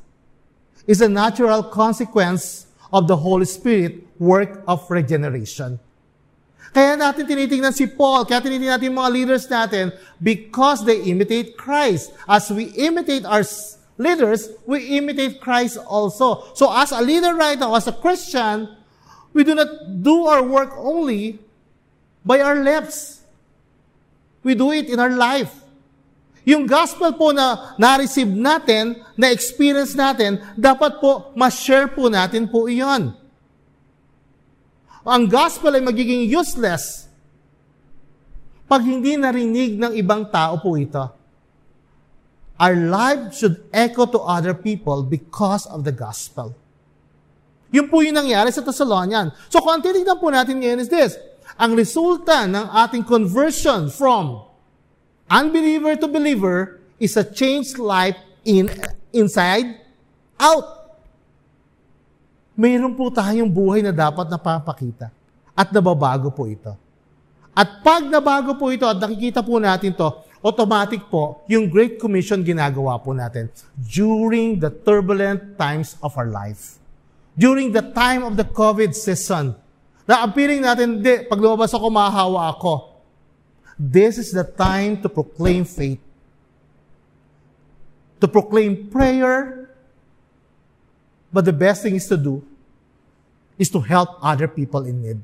is 0.86 1.00
a 1.00 1.08
natural 1.08 1.63
consequence 1.63 2.67
of 2.91 3.08
the 3.08 3.15
Holy 3.15 3.48
Spirit 3.48 4.04
work 4.19 4.63
of 4.67 4.84
regeneration. 4.91 5.80
Kaya 6.73 6.97
natin 6.97 7.29
tinitingnan 7.29 7.69
si 7.69 7.86
Paul, 7.86 8.25
kaya 8.25 8.41
tinitingnan 8.41 8.81
natin 8.81 8.97
mga 8.97 9.13
leaders 9.13 9.45
natin 9.45 9.93
because 10.17 10.81
they 10.81 11.05
imitate 11.05 11.53
Christ. 11.53 12.09
As 12.25 12.49
we 12.49 12.73
imitate 12.73 13.29
our 13.29 13.45
leaders, 14.01 14.49
we 14.65 14.97
imitate 14.97 15.38
Christ 15.38 15.77
also. 15.86 16.49
So 16.57 16.73
as 16.73 16.89
a 16.89 16.97
leader 16.97 17.38
right 17.38 17.62
now, 17.62 17.77
as 17.77 17.86
a 17.86 17.93
Christian, 17.93 18.73
we 19.38 19.45
do 19.45 19.53
not 19.53 19.69
do 20.01 20.25
our 20.25 20.41
work 20.41 20.73
only 20.81 21.38
by 22.25 22.41
our 22.41 22.57
lips. 22.57 23.21
We 24.41 24.57
do 24.57 24.73
it 24.73 24.89
in 24.89 24.97
our 24.97 25.13
life. 25.13 25.53
Yung 26.43 26.65
gospel 26.65 27.13
po 27.13 27.31
na 27.31 27.77
na-receive 27.77 28.27
natin, 28.27 28.97
na-experience 29.13 29.93
natin, 29.93 30.41
dapat 30.57 30.97
po 30.97 31.31
ma-share 31.38 31.88
po 31.88 32.09
natin 32.09 32.49
po 32.49 32.65
iyon 32.65 33.22
ang 35.03 35.27
gospel 35.27 35.75
ay 35.75 35.83
magiging 35.83 36.23
useless 36.31 37.11
pag 38.71 38.81
hindi 38.87 39.19
narinig 39.19 39.75
ng 39.75 39.93
ibang 39.99 40.31
tao 40.31 40.57
po 40.63 40.79
ito. 40.79 41.03
Our 42.55 42.77
life 42.79 43.35
should 43.35 43.67
echo 43.75 44.07
to 44.07 44.23
other 44.23 44.55
people 44.55 45.03
because 45.03 45.67
of 45.67 45.83
the 45.83 45.91
gospel. 45.91 46.55
Yun 47.73 47.89
po 47.89 48.05
yung 48.05 48.15
nangyari 48.15 48.53
sa 48.53 48.63
Thessalonian. 48.63 49.33
So 49.51 49.59
kung 49.59 49.81
ang 49.81 49.83
titignan 49.83 50.21
po 50.21 50.31
natin 50.31 50.61
ngayon 50.61 50.79
is 50.79 50.87
this, 50.87 51.17
ang 51.57 51.75
resulta 51.75 52.47
ng 52.47 52.71
ating 52.87 53.03
conversion 53.03 53.91
from 53.91 54.45
unbeliever 55.27 55.97
to 55.99 56.07
believer 56.07 56.79
is 57.01 57.17
a 57.19 57.25
changed 57.25 57.81
life 57.81 58.15
in 58.45 58.69
inside 59.11 59.81
out 60.39 60.83
mayroon 62.53 62.93
po 62.93 63.09
tayong 63.09 63.49
buhay 63.49 63.81
na 63.81 63.93
dapat 63.93 64.29
napapakita. 64.29 65.09
At 65.53 65.69
nababago 65.69 66.33
po 66.33 66.49
ito. 66.49 66.73
At 67.53 67.85
pag 67.85 68.09
nabago 68.09 68.57
po 68.57 68.73
ito 68.73 68.89
at 68.89 68.97
nakikita 68.97 69.45
po 69.45 69.61
natin 69.61 69.93
to, 69.93 70.09
automatic 70.41 71.05
po, 71.07 71.45
yung 71.45 71.69
Great 71.69 72.01
Commission 72.01 72.41
ginagawa 72.41 72.97
po 72.97 73.13
natin 73.13 73.47
during 73.77 74.57
the 74.57 74.73
turbulent 74.73 75.55
times 75.55 75.95
of 76.01 76.17
our 76.17 76.27
life. 76.27 76.81
During 77.37 77.69
the 77.73 77.85
time 77.93 78.25
of 78.25 78.37
the 78.37 78.45
COVID 78.45 78.93
season. 78.93 79.57
Na 80.03 80.27
ang 80.27 80.35
natin, 80.35 80.99
di, 80.99 81.23
pag 81.25 81.39
lumabas 81.39 81.71
ako, 81.71 81.87
mahahawa 81.87 82.51
ako. 82.51 82.99
This 83.79 84.19
is 84.19 84.35
the 84.35 84.43
time 84.43 84.99
to 85.01 85.07
proclaim 85.07 85.63
faith. 85.63 86.01
To 88.19 88.27
proclaim 88.27 88.91
prayer, 88.91 89.62
But 91.34 91.46
the 91.46 91.54
best 91.54 91.82
thing 91.82 91.96
is 91.96 92.06
to 92.08 92.17
do 92.17 92.46
is 93.58 93.69
to 93.72 93.82
help 93.82 94.22
other 94.22 94.48
people 94.48 94.86
in 94.86 95.02
need. 95.02 95.19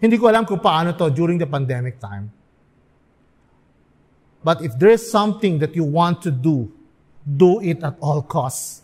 Hindi 0.00 0.18
ko 0.18 0.30
alam 0.30 0.46
kung 0.46 0.62
paano 0.62 0.96
to 0.96 1.10
during 1.10 1.36
the 1.36 1.46
pandemic 1.50 1.98
time. 1.98 2.30
But 4.44 4.62
if 4.62 4.78
there 4.78 4.90
is 4.90 5.02
something 5.10 5.58
that 5.58 5.74
you 5.74 5.82
want 5.82 6.22
to 6.22 6.30
do, 6.30 6.70
do 7.26 7.58
it 7.60 7.82
at 7.82 7.98
all 7.98 8.22
costs. 8.22 8.82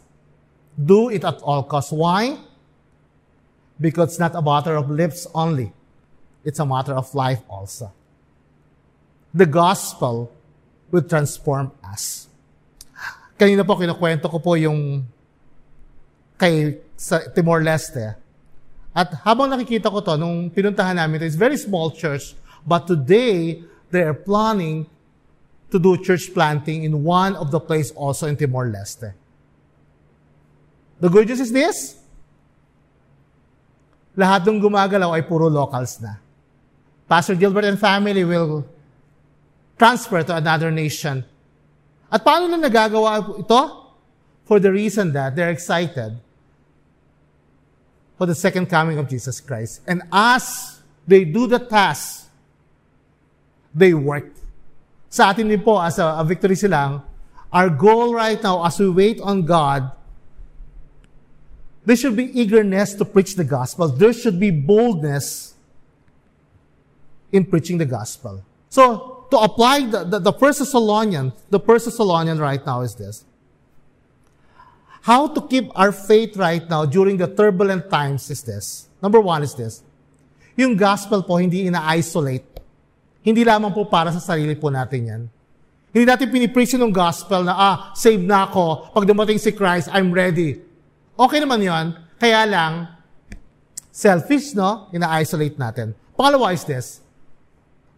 Do 0.75 1.11
it 1.11 1.23
at 1.23 1.39
all 1.43 1.63
costs. 1.63 1.93
Why? 1.93 2.39
Because 3.79 4.11
it's 4.11 4.19
not 4.19 4.35
a 4.35 4.43
matter 4.43 4.75
of 4.75 4.91
lips 4.91 5.29
only. 5.35 5.73
It's 6.43 6.59
a 6.59 6.67
matter 6.67 6.95
of 6.95 7.15
life 7.15 7.39
also. 7.49 7.93
The 9.33 9.47
gospel 9.47 10.33
will 10.91 11.03
transform 11.03 11.71
us. 11.85 12.27
Kanina 13.37 13.67
po 13.67 13.75
kinukwento 13.77 14.29
ko 14.29 14.39
po 14.39 14.55
yung 14.55 15.03
kay 16.39 16.83
sa 16.99 17.23
Timor-Leste. 17.23 18.15
At 18.93 19.09
habang 19.25 19.49
nakikita 19.49 19.89
ko 19.89 20.05
to, 20.05 20.21
nung 20.21 20.53
pinuntahan 20.53 20.99
namin, 20.99 21.25
it's 21.25 21.39
very 21.39 21.57
small 21.57 21.91
church, 21.91 22.37
but 22.67 22.85
today, 22.85 23.65
they 23.89 24.05
are 24.05 24.15
planning 24.17 24.85
to 25.73 25.81
do 25.81 25.97
church 25.97 26.29
planting 26.37 26.85
in 26.85 27.01
one 27.01 27.33
of 27.41 27.49
the 27.49 27.59
place 27.59 27.91
also 27.97 28.29
in 28.29 28.37
Timor-Leste. 28.37 29.17
The 31.01 31.09
good 31.09 31.27
news 31.27 31.41
is 31.41 31.51
this, 31.51 31.97
lahat 34.13 34.45
ng 34.45 34.61
gumagalaw 34.61 35.17
ay 35.17 35.25
puro 35.25 35.49
locals 35.49 35.99
na. 35.99 36.21
Pastor 37.09 37.35
Gilbert 37.35 37.65
and 37.65 37.81
family 37.81 38.23
will 38.23 38.63
transfer 39.81 40.21
to 40.23 40.37
another 40.37 40.71
nation 40.71 41.25
at 42.13 42.21
paano 42.21 42.45
na 42.45 42.61
nagagawa 42.61 43.41
ito? 43.41 43.63
For 44.45 44.61
the 44.61 44.71
reason 44.71 45.17
that 45.17 45.35
they're 45.35 45.51
excited 45.51 46.21
for 48.23 48.27
the 48.27 48.35
second 48.35 48.67
coming 48.67 48.99
of 48.99 49.09
Jesus 49.09 49.41
Christ. 49.41 49.81
And 49.89 50.03
as 50.13 50.79
they 51.09 51.25
do 51.25 51.47
the 51.47 51.59
task, 51.59 52.31
they 53.75 53.95
work. 53.95 54.31
Sa 55.09 55.31
atin 55.31 55.49
din 55.49 55.61
po, 55.61 55.81
as 55.81 55.99
a, 55.99 56.21
a 56.21 56.25
victory 56.25 56.55
silang, 56.55 57.03
our 57.53 57.69
goal 57.69 58.15
right 58.15 58.41
now, 58.43 58.65
as 58.65 58.79
we 58.79 58.89
wait 58.89 59.21
on 59.21 59.43
God, 59.43 59.91
there 61.85 61.97
should 61.97 62.15
be 62.15 62.31
eagerness 62.39 62.95
to 62.95 63.05
preach 63.05 63.35
the 63.35 63.45
gospel. 63.45 63.89
There 63.89 64.13
should 64.13 64.39
be 64.39 64.51
boldness 64.51 65.55
in 67.33 67.45
preaching 67.45 67.79
the 67.79 67.87
gospel. 67.87 68.45
So, 68.71 69.22
to 69.33 69.41
apply 69.41 69.89
the, 69.89 70.05
the, 70.05 70.19
the 70.29 70.33
first 70.37 70.61
Thessalonian, 70.61 71.33
the 71.49 71.59
first 71.59 71.89
Thessalonian 71.89 72.37
right 72.37 72.61
now 72.61 72.85
is 72.85 72.95
this. 72.95 73.25
How 75.03 75.27
to 75.27 75.41
keep 75.49 75.73
our 75.75 75.91
faith 75.91 76.37
right 76.37 76.63
now 76.69 76.85
during 76.85 77.17
the 77.17 77.27
turbulent 77.27 77.89
times 77.89 78.29
is 78.29 78.45
this. 78.45 78.93
Number 79.01 79.19
one 79.19 79.43
is 79.43 79.57
this. 79.57 79.83
Yung 80.55 80.77
gospel 80.77 81.25
po, 81.25 81.41
hindi 81.41 81.65
ina-isolate. 81.67 82.45
Hindi 83.25 83.43
lamang 83.43 83.73
po 83.73 83.89
para 83.89 84.13
sa 84.13 84.21
sarili 84.21 84.53
po 84.53 84.69
natin 84.69 85.01
yan. 85.01 85.23
Hindi 85.97 86.05
natin 86.05 86.29
pinipreach 86.29 86.77
yung 86.77 86.93
gospel 86.93 87.49
na, 87.49 87.57
ah, 87.57 87.77
saved 87.97 88.29
na 88.29 88.45
ako. 88.47 88.93
Pag 88.93 89.09
dumating 89.09 89.41
si 89.41 89.51
Christ, 89.57 89.89
I'm 89.97 90.13
ready. 90.13 90.61
Okay 91.17 91.41
naman 91.41 91.65
yon. 91.65 91.97
Kaya 92.21 92.45
lang, 92.45 92.73
selfish, 93.89 94.53
no? 94.53 94.93
Ina-isolate 94.93 95.57
natin. 95.57 95.97
Pangalawa 96.21 96.53
is 96.53 96.69
this. 96.69 97.01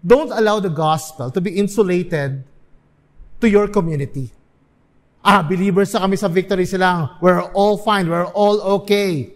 Don't 0.05 0.31
allow 0.31 0.61
the 0.61 0.69
gospel 0.69 1.31
to 1.31 1.41
be 1.41 1.57
insulated 1.57 2.45
to 3.41 3.49
your 3.49 3.69
community 3.69 4.31
ah, 5.25 5.41
believers 5.41 5.97
na 5.97 6.05
kami 6.05 6.21
sa 6.21 6.29
victory 6.29 6.69
silang, 6.69 7.17
we're 7.25 7.41
all 7.57 7.81
fine, 7.81 8.07
we're 8.07 8.29
all 8.37 8.61
okay. 8.79 9.33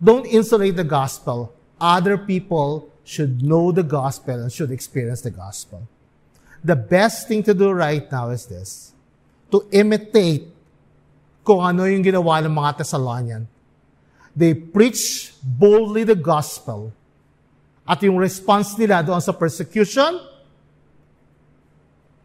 Don't 0.00 0.24
insulate 0.24 0.74
the 0.74 0.88
gospel. 0.88 1.52
Other 1.76 2.16
people 2.16 2.88
should 3.04 3.44
know 3.44 3.70
the 3.70 3.84
gospel 3.84 4.40
and 4.40 4.48
should 4.50 4.72
experience 4.72 5.20
the 5.20 5.30
gospel. 5.30 5.84
The 6.64 6.74
best 6.74 7.28
thing 7.28 7.44
to 7.44 7.54
do 7.54 7.70
right 7.70 8.02
now 8.10 8.32
is 8.32 8.48
this, 8.48 8.96
to 9.52 9.68
imitate 9.70 10.48
kung 11.44 11.60
ano 11.62 11.84
yung 11.84 12.02
ginawa 12.02 12.42
ng 12.42 12.50
mga 12.50 12.82
Thessalonian. 12.82 13.46
They 14.34 14.52
preach 14.52 15.32
boldly 15.44 16.02
the 16.04 16.18
gospel. 16.18 16.92
At 17.86 18.02
yung 18.02 18.18
response 18.18 18.74
nila 18.74 19.06
doon 19.06 19.22
sa 19.22 19.30
persecution 19.30 20.18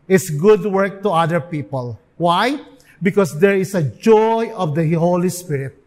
is 0.10 0.34
good 0.34 0.66
work 0.66 1.06
to 1.06 1.14
other 1.14 1.40
people. 1.40 1.96
Why? 2.18 2.58
Because 2.98 3.38
there 3.38 3.56
is 3.56 3.78
a 3.78 3.86
joy 3.86 4.50
of 4.58 4.74
the 4.74 4.84
Holy 4.98 5.30
Spirit. 5.30 5.78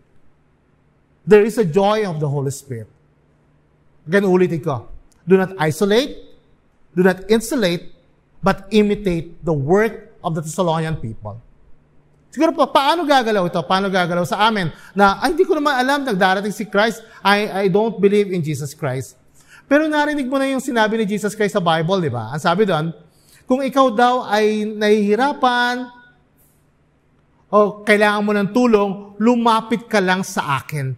There 1.26 1.42
is 1.42 1.58
a 1.58 1.66
joy 1.66 2.06
of 2.06 2.22
the 2.22 2.28
Holy 2.30 2.54
Spirit. 2.54 2.86
Again, 4.06 4.24
ulitin 4.24 4.62
ko. 4.62 4.88
Do 5.26 5.40
not 5.40 5.56
isolate, 5.58 6.20
do 6.94 7.02
not 7.02 7.24
insulate, 7.32 7.90
but 8.44 8.68
imitate 8.70 9.40
the 9.42 9.56
work 9.56 10.12
of 10.22 10.36
the 10.36 10.44
Thessalonian 10.44 11.00
people. 11.00 11.40
Siguro 12.28 12.52
pa, 12.52 12.66
paano 12.68 13.06
gagalaw 13.06 13.46
ito? 13.46 13.62
Paano 13.64 13.88
gagalaw 13.88 14.26
sa 14.26 14.44
amin? 14.50 14.68
Na, 14.92 15.22
ay, 15.22 15.32
hindi 15.32 15.46
ko 15.46 15.54
naman 15.56 15.80
alam, 15.80 16.02
nagdarating 16.02 16.52
si 16.52 16.66
Christ. 16.66 17.00
I, 17.22 17.64
I 17.64 17.64
don't 17.72 17.96
believe 17.96 18.34
in 18.34 18.42
Jesus 18.42 18.74
Christ. 18.74 19.16
Pero 19.64 19.88
narinig 19.88 20.28
mo 20.28 20.36
na 20.36 20.48
yung 20.48 20.60
sinabi 20.60 21.00
ni 21.00 21.04
Jesus 21.08 21.32
Christ 21.32 21.56
sa 21.56 21.64
Bible, 21.64 22.04
di 22.04 22.12
ba? 22.12 22.32
Ang 22.32 22.42
sabi 22.42 22.68
doon, 22.68 22.92
kung 23.44 23.60
ikaw 23.60 23.92
daw 23.92 24.24
ay 24.28 24.64
nahihirapan, 24.68 25.88
o 27.54 27.86
kailangan 27.86 28.24
mo 28.26 28.32
ng 28.34 28.50
tulong, 28.50 28.90
lumapit 29.22 29.86
ka 29.86 30.02
lang 30.02 30.26
sa 30.26 30.58
akin. 30.58 30.96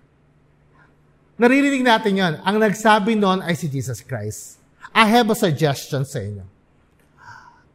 Naririnig 1.37 1.85
natin 1.85 2.17
yon. 2.17 2.35
Ang 2.41 2.57
nagsabi 2.57 3.13
noon 3.13 3.45
ay 3.45 3.53
si 3.53 3.69
Jesus 3.69 4.01
Christ. 4.01 4.57
I 4.97 5.05
have 5.05 5.29
a 5.29 5.37
suggestion 5.37 6.09
sa 6.09 6.25
inyo. 6.25 6.49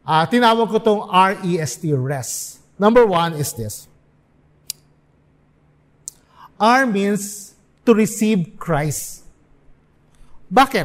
Uh, 0.02 0.26
tinawag 0.26 0.66
ko 0.66 0.82
itong 0.82 1.02
R-E-S-T, 1.06 1.94
rest. 1.94 2.58
Number 2.74 3.06
one 3.06 3.38
is 3.38 3.54
this. 3.54 3.86
R 6.58 6.82
means 6.90 7.54
to 7.86 7.94
receive 7.94 8.58
Christ. 8.58 9.21
Bakit? 10.52 10.84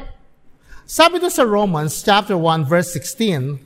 Sabi 0.87 1.19
doon 1.19 1.27
sa 1.27 1.43
Romans 1.43 1.91
chapter 1.91 2.39
1 2.39 2.63
verse 2.63 2.95
16, 2.95 3.59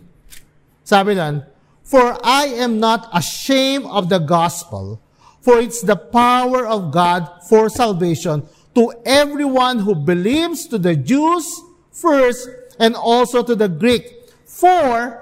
sabi 0.82 1.14
doon, 1.14 1.46
For 1.86 2.18
I 2.26 2.50
am 2.58 2.82
not 2.82 3.06
ashamed 3.14 3.86
of 3.86 4.10
the 4.10 4.18
gospel, 4.18 4.98
for 5.46 5.62
it's 5.62 5.86
the 5.86 5.96
power 5.96 6.66
of 6.66 6.90
God 6.90 7.30
for 7.46 7.70
salvation 7.70 8.42
to 8.74 8.90
everyone 9.06 9.86
who 9.86 9.94
believes, 9.94 10.66
to 10.74 10.82
the 10.82 10.98
Jews 10.98 11.46
first, 11.94 12.50
and 12.82 12.98
also 12.98 13.46
to 13.46 13.54
the 13.54 13.70
Greek. 13.70 14.34
For 14.50 15.22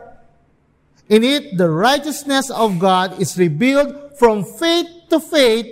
in 1.12 1.28
it 1.28 1.60
the 1.60 1.68
righteousness 1.68 2.48
of 2.48 2.80
God 2.80 3.20
is 3.20 3.36
revealed 3.36 4.16
from 4.16 4.48
faith 4.48 4.88
to 5.12 5.20
faith, 5.20 5.68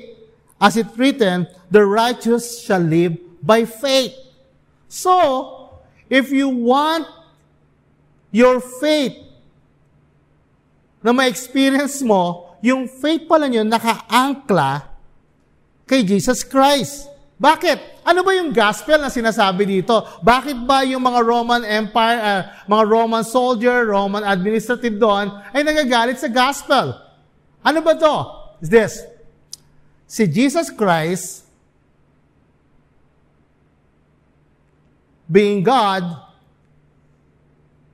as 0.59 0.75
it 0.75 0.91
written, 0.99 1.47
the 1.71 1.87
righteous 1.87 2.59
shall 2.59 2.83
live 2.83 3.15
by 3.39 3.63
faith. 3.63 4.26
So, 4.87 5.13
if 6.07 6.31
you 6.31 6.47
want 6.47 7.07
your 8.31 8.59
faith 8.59 9.15
na 11.03 11.11
ma-experience 11.15 12.03
mo, 12.03 12.55
yung 12.63 12.89
faith 12.89 13.29
pala 13.29 13.47
nyo 13.47 13.63
naka-angkla 13.63 14.87
kay 15.87 16.03
Jesus 16.03 16.43
Christ. 16.43 17.07
Bakit? 17.37 18.01
Ano 18.01 18.25
ba 18.25 18.33
yung 18.33 18.49
gospel 18.49 18.97
na 18.97 19.13
sinasabi 19.13 19.63
dito? 19.63 19.93
Bakit 20.25 20.65
ba 20.65 20.81
yung 20.83 21.05
mga 21.05 21.21
Roman 21.21 21.63
Empire, 21.63 22.19
uh, 22.19 22.41
mga 22.65 22.83
Roman 22.89 23.23
soldier, 23.23 23.87
Roman 23.87 24.25
administrative 24.25 24.97
doon, 24.97 25.29
ay 25.53 25.61
nagagalit 25.61 26.17
sa 26.17 26.27
gospel? 26.27 26.97
Ano 27.61 27.79
ba 27.85 27.93
to? 27.93 28.15
Is 28.59 28.69
this? 28.73 28.93
Si 30.09 30.25
Jesus 30.25 30.73
Christ, 30.73 31.46
being 35.27 35.61
God, 35.61 36.27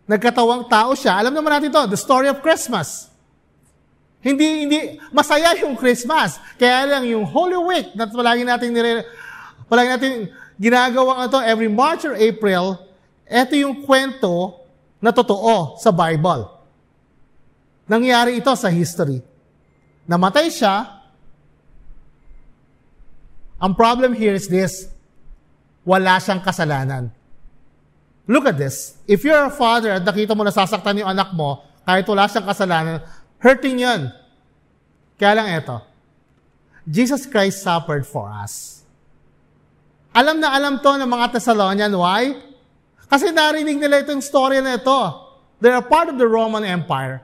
Nagkatawang 0.03 0.67
tao 0.67 0.91
siya. 0.99 1.23
Alam 1.23 1.31
naman 1.31 1.51
natin 1.55 1.71
to, 1.71 1.87
the 1.87 1.99
story 1.99 2.27
of 2.27 2.43
Christmas. 2.43 3.07
Hindi, 4.19 4.67
hindi, 4.67 4.79
masaya 5.15 5.55
yung 5.63 5.79
Christmas. 5.79 6.39
Kaya 6.59 6.87
lang 6.87 7.07
yung 7.07 7.23
Holy 7.23 7.59
Week, 7.59 7.87
na 7.95 8.07
palagi 8.07 8.43
natin, 8.43 8.71
nire, 8.75 9.07
palagi 9.67 9.89
natin 9.89 10.11
ginagawa 10.59 11.27
ito 11.27 11.39
every 11.43 11.71
March 11.71 12.03
or 12.03 12.15
April, 12.15 12.79
ito 13.27 13.53
yung 13.55 13.83
kwento 13.83 14.59
na 14.99 15.11
totoo 15.11 15.79
sa 15.79 15.91
Bible. 15.91 16.51
Nangyari 17.87 18.39
ito 18.39 18.51
sa 18.55 18.71
history. 18.71 19.19
Namatay 20.07 20.51
siya. 20.51 21.03
Ang 23.59 23.71
problem 23.75 24.11
here 24.11 24.35
is 24.35 24.51
this, 24.51 24.91
wala 25.87 26.19
siyang 26.19 26.43
kasalanan. 26.43 27.22
Look 28.23 28.47
at 28.47 28.55
this. 28.55 28.95
If 29.03 29.27
you're 29.27 29.47
a 29.47 29.51
father 29.51 29.91
at 29.99 30.03
nakita 30.07 30.31
mo 30.31 30.47
nasasaktan 30.47 31.03
yung 31.03 31.11
anak 31.11 31.35
mo, 31.35 31.63
kahit 31.83 32.07
wala 32.07 32.31
siyang 32.31 32.47
kasalanan, 32.47 33.03
hurting 33.43 33.83
yun. 33.83 34.07
Kaya 35.19 35.43
lang 35.43 35.47
ito. 35.51 35.77
Jesus 36.87 37.27
Christ 37.27 37.63
suffered 37.63 38.07
for 38.07 38.31
us. 38.31 38.83
Alam 40.15 40.39
na 40.39 40.55
alam 40.55 40.79
to 40.79 40.91
ng 40.95 41.09
mga 41.09 41.35
Thessalonian. 41.35 41.91
Why? 41.91 42.37
Kasi 43.11 43.33
narinig 43.33 43.81
nila 43.81 44.03
itong 44.03 44.23
story 44.23 44.63
na 44.63 44.79
ito. 44.79 44.99
They're 45.59 45.79
a 45.79 45.83
part 45.83 46.07
of 46.07 46.15
the 46.15 46.27
Roman 46.27 46.63
Empire. 46.63 47.23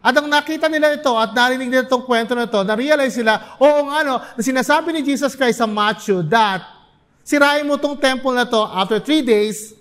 At 0.00 0.16
ang 0.16 0.32
nakita 0.32 0.64
nila 0.68 0.96
ito 0.96 1.12
at 1.12 1.36
narinig 1.36 1.68
nila 1.68 1.84
itong 1.84 2.08
kwento 2.08 2.32
na 2.32 2.48
ito, 2.48 2.56
na-realize 2.64 3.20
sila, 3.20 3.60
oo 3.60 3.84
nga 3.92 4.00
no, 4.00 4.16
na 4.16 4.40
sinasabi 4.40 4.96
ni 4.96 5.04
Jesus 5.04 5.36
Christ 5.36 5.60
sa 5.60 5.68
Matthew 5.68 6.24
that 6.32 6.64
sirain 7.20 7.68
mo 7.68 7.76
itong 7.76 8.00
temple 8.00 8.32
na 8.32 8.48
to 8.48 8.64
after 8.64 8.96
three 8.96 9.20
days, 9.20 9.76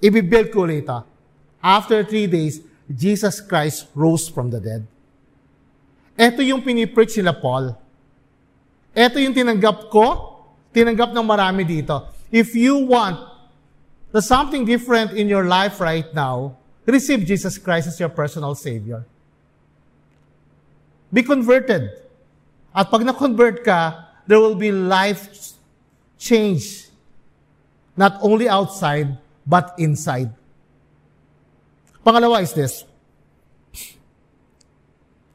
Ibibuild 0.00 0.48
ko 0.48 0.64
ulit 0.64 0.88
ito. 0.88 0.98
After 1.60 2.00
three 2.02 2.24
days, 2.24 2.64
Jesus 2.88 3.38
Christ 3.44 3.86
rose 3.92 4.26
from 4.26 4.48
the 4.48 4.58
dead. 4.58 4.82
Ito 6.16 6.40
yung 6.40 6.64
pinipreach 6.64 7.20
sila 7.20 7.36
Paul. 7.36 7.76
Ito 8.96 9.20
yung 9.20 9.36
tinanggap 9.36 9.92
ko, 9.92 10.36
tinanggap 10.72 11.12
ng 11.12 11.24
marami 11.24 11.62
dito. 11.68 12.10
If 12.32 12.56
you 12.56 12.80
want 12.88 13.20
the 14.10 14.24
something 14.24 14.64
different 14.64 15.14
in 15.14 15.28
your 15.28 15.46
life 15.46 15.78
right 15.78 16.08
now, 16.16 16.56
receive 16.88 17.22
Jesus 17.22 17.60
Christ 17.60 17.86
as 17.86 18.00
your 18.00 18.10
personal 18.10 18.56
Savior. 18.56 19.06
Be 21.12 21.22
converted. 21.22 21.90
At 22.74 22.90
pag 22.90 23.02
na-convert 23.02 23.62
ka, 23.62 24.10
there 24.26 24.38
will 24.38 24.58
be 24.58 24.70
life 24.74 25.54
change. 26.18 26.90
Not 27.94 28.18
only 28.22 28.48
outside, 28.48 29.18
but 29.50 29.74
inside. 29.82 30.30
Pangalawa 32.06 32.46
is 32.46 32.54
this. 32.54 32.86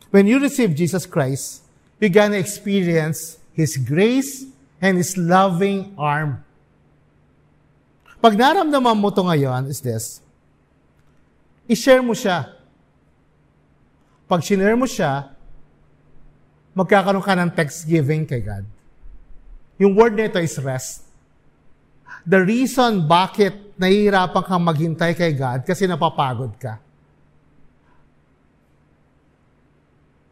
When 0.09 0.31
you 0.31 0.39
receive 0.39 0.71
Jesus 0.71 1.03
Christ, 1.03 1.67
you're 1.99 2.07
gonna 2.07 2.39
experience 2.39 3.35
His 3.51 3.75
grace 3.75 4.47
and 4.79 4.95
His 4.95 5.19
loving 5.19 5.91
arm. 5.99 6.39
Pag 8.23 8.39
naramdaman 8.39 8.95
mo 8.95 9.11
to 9.11 9.21
ngayon 9.21 9.67
is 9.67 9.83
this, 9.83 10.23
i-share 11.67 11.99
mo 11.99 12.15
siya. 12.15 12.55
Pag 14.25 14.41
sinare 14.41 14.73
mo 14.73 14.87
siya, 14.87 15.35
magkakaroon 16.73 17.21
ka 17.21 17.35
ng 17.35 17.51
thanksgiving 17.53 18.25
kay 18.25 18.41
God. 18.41 18.65
Yung 19.77 19.93
word 19.93 20.15
nito 20.15 20.39
is 20.39 20.55
rest. 20.63 21.04
The 22.25 22.41
reason 22.41 23.05
bakit 23.05 23.77
nahihirapan 23.77 24.43
kang 24.43 24.65
maghintay 24.65 25.13
kay 25.13 25.37
God 25.37 25.61
kasi 25.61 25.85
napapagod 25.85 26.57
ka. 26.57 26.81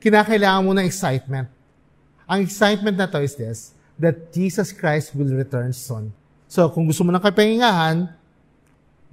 Kinakailangan 0.02 0.62
mo 0.66 0.74
ng 0.74 0.84
excitement. 0.84 1.48
Ang 2.28 2.44
excitement 2.44 2.98
na 2.98 3.08
to 3.08 3.22
is 3.22 3.38
this, 3.38 3.78
that 3.96 4.34
Jesus 4.34 4.74
Christ 4.74 5.14
will 5.14 5.32
return 5.32 5.72
soon. 5.72 6.12
So, 6.50 6.68
kung 6.68 6.90
gusto 6.90 7.06
mo 7.06 7.14
ng 7.14 7.24
kapahingahan, 7.24 8.10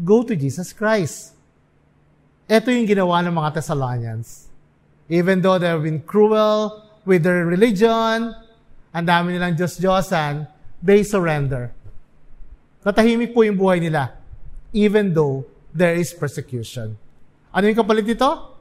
go 0.01 0.25
to 0.25 0.35
Jesus 0.35 0.73
Christ. 0.73 1.37
Ito 2.51 2.73
yung 2.75 2.89
ginawa 2.89 3.23
ng 3.23 3.35
mga 3.37 3.61
Thessalonians. 3.61 4.51
Even 5.07 5.39
though 5.39 5.61
they've 5.61 5.85
been 5.85 6.03
cruel 6.03 6.83
with 7.07 7.23
their 7.23 7.47
religion, 7.47 8.35
ang 8.91 9.05
dami 9.07 9.39
nilang 9.39 9.55
Diyos-Diyosan, 9.55 10.49
they 10.83 11.07
surrender. 11.07 11.71
Katahimik 12.81 13.37
po 13.37 13.45
yung 13.45 13.61
buhay 13.61 13.77
nila, 13.77 14.17
even 14.73 15.13
though 15.13 15.45
there 15.69 15.93
is 16.01 16.17
persecution. 16.17 16.97
Ano 17.53 17.69
yung 17.69 17.77
kapalit 17.77 18.09
nito? 18.09 18.57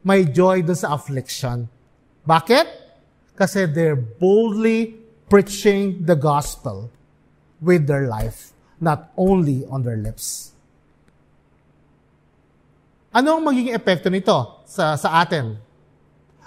May 0.00 0.24
joy 0.24 0.64
doon 0.64 0.78
sa 0.78 0.96
affliction. 0.96 1.68
Bakit? 2.24 2.66
Kasi 3.36 3.68
they're 3.68 3.98
boldly 3.98 4.96
preaching 5.28 6.08
the 6.08 6.16
gospel 6.16 6.88
with 7.60 7.84
their 7.84 8.08
life, 8.08 8.56
not 8.80 9.12
only 9.16 9.68
on 9.68 9.84
their 9.84 10.00
lips. 10.00 10.56
Ano 13.12 13.38
ang 13.38 13.44
magiging 13.44 13.76
epekto 13.76 14.08
nito 14.08 14.64
sa, 14.64 14.96
sa 14.96 15.20
atin? 15.20 15.60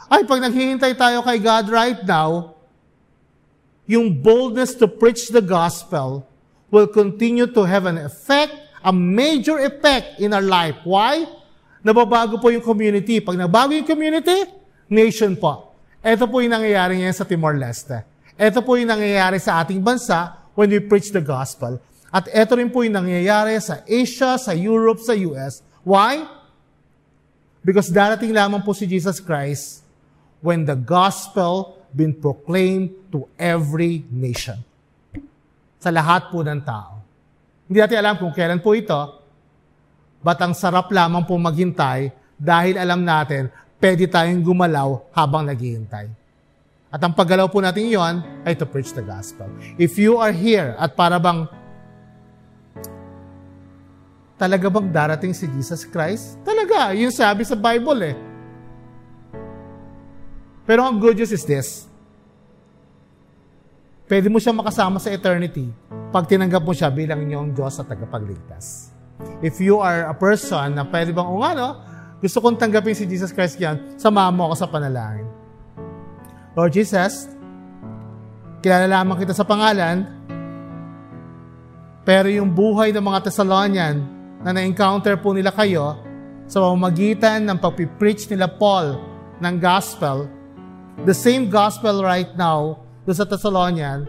Ay, 0.09 0.25
pag 0.25 0.41
naghihintay 0.41 0.97
tayo 0.97 1.21
kay 1.21 1.37
God 1.39 1.65
right 1.69 2.01
now, 2.03 2.57
yung 3.87 4.11
boldness 4.11 4.75
to 4.75 4.89
preach 4.89 5.29
the 5.31 5.43
gospel 5.43 6.27
will 6.71 6.87
continue 6.87 7.47
to 7.47 7.63
have 7.63 7.87
an 7.87 7.97
effect, 7.97 8.51
a 8.83 8.91
major 8.91 9.59
effect 9.63 10.19
in 10.19 10.33
our 10.35 10.43
life. 10.43 10.75
Why? 10.83 11.23
Nababago 11.83 12.41
po 12.41 12.51
yung 12.51 12.63
community. 12.63 13.23
Pag 13.23 13.39
nabago 13.39 13.71
yung 13.71 13.87
community, 13.87 14.43
nation 14.91 15.39
po. 15.39 15.75
Ito 16.03 16.27
po 16.27 16.43
yung 16.43 16.51
nangyayari 16.55 16.99
ngayon 16.99 17.15
sa 17.15 17.23
Timor-Leste. 17.23 18.03
Ito 18.35 18.61
po 18.61 18.75
yung 18.75 18.91
nangyayari 18.91 19.39
sa 19.39 19.63
ating 19.63 19.79
bansa 19.79 20.35
when 20.53 20.67
we 20.69 20.83
preach 20.83 21.09
the 21.09 21.23
gospel. 21.23 21.79
At 22.11 22.27
ito 22.31 22.53
rin 22.55 22.71
po 22.71 22.83
yung 22.83 22.95
nangyayari 22.95 23.55
sa 23.59 23.83
Asia, 23.87 24.35
sa 24.35 24.51
Europe, 24.51 24.99
sa 24.99 25.15
US. 25.15 25.63
Why? 25.87 26.27
Because 27.63 27.91
darating 27.91 28.31
lamang 28.31 28.63
po 28.63 28.71
si 28.71 28.87
Jesus 28.87 29.19
Christ 29.19 29.83
when 30.43 30.63
the 30.63 30.75
gospel 30.75 31.79
been 31.91 32.13
proclaimed 32.13 32.91
to 33.11 33.27
every 33.39 34.03
nation. 34.11 34.66
Sa 35.77 35.93
lahat 35.93 36.33
po 36.33 36.41
ng 36.41 36.61
tao. 36.65 36.97
Hindi 37.67 37.77
natin 37.83 37.97
alam 37.99 38.15
kung 38.17 38.33
kailan 38.33 38.63
po 38.63 38.73
ito, 38.73 38.97
but 40.23 40.39
ang 40.39 40.55
sarap 40.55 40.89
lamang 40.89 41.27
po 41.27 41.35
maghintay 41.35 42.09
dahil 42.37 42.79
alam 42.79 43.03
natin, 43.03 43.51
pwede 43.77 44.09
tayong 44.09 44.41
gumalaw 44.41 45.09
habang 45.13 45.45
naghihintay. 45.45 46.07
At 46.87 47.03
ang 47.03 47.11
paggalaw 47.11 47.51
po 47.51 47.59
natin 47.59 47.91
yon 47.91 48.23
ay 48.47 48.55
to 48.55 48.63
preach 48.63 48.95
the 48.95 49.03
gospel. 49.03 49.51
If 49.75 49.99
you 49.99 50.15
are 50.17 50.31
here 50.31 50.73
at 50.79 50.95
para 50.95 51.19
bang 51.19 51.45
talaga 54.39 54.71
bang 54.71 54.87
darating 54.93 55.33
si 55.35 55.49
Jesus 55.51 55.83
Christ? 55.83 56.39
Talaga, 56.47 56.95
yun 56.95 57.11
sabi 57.11 57.43
sa 57.43 57.57
Bible 57.57 58.13
eh. 58.13 58.15
Pero 60.63 60.87
ang 60.87 60.95
good 60.95 61.19
news 61.19 61.33
is 61.33 61.43
this. 61.43 61.89
Pwede 64.07 64.31
mo 64.31 64.39
siya 64.39 64.55
makasama 64.55 65.03
sa 65.03 65.11
eternity 65.11 65.67
pag 66.15 66.23
tinanggap 66.31 66.63
mo 66.63 66.71
siya 66.71 66.87
bilang 66.87 67.27
inyong 67.27 67.51
Diyos 67.51 67.75
at 67.83 67.91
tagapagligtas. 67.91 68.95
If 69.43 69.59
you 69.59 69.83
are 69.83 70.07
a 70.07 70.15
person 70.15 70.79
na 70.79 70.87
pwede 70.87 71.11
bang, 71.11 71.27
o 71.27 71.43
ano, 71.43 71.83
gusto 72.23 72.39
kong 72.39 72.55
tanggapin 72.55 72.95
si 72.95 73.03
Jesus 73.03 73.35
Christ 73.35 73.59
yan, 73.59 73.99
samahan 73.99 74.31
mo 74.31 74.47
ako 74.47 74.55
sa 74.63 74.67
panalangin. 74.71 75.27
Lord 76.55 76.71
Jesus, 76.71 77.27
kilala 78.63 78.87
lamang 78.87 79.19
kita 79.19 79.35
sa 79.35 79.43
pangalan, 79.43 80.07
pero 82.07 82.31
yung 82.31 82.47
buhay 82.47 82.95
ng 82.95 83.03
mga 83.03 83.27
Thessalonian 83.27 84.07
na 84.39 84.55
na-encounter 84.55 85.19
po 85.19 85.35
nila 85.35 85.51
kayo 85.51 85.99
sa 86.47 86.63
pamamagitan 86.63 87.43
ng 87.43 87.59
pagpipreach 87.59 88.31
nila 88.31 88.47
Paul 88.47 89.03
ng 89.43 89.55
gospel, 89.59 90.31
the 91.03 91.11
same 91.11 91.51
gospel 91.51 91.99
right 92.07 92.31
now 92.39 92.86
do 93.07 93.15
sa 93.15 93.23
Thessalonian, 93.23 94.03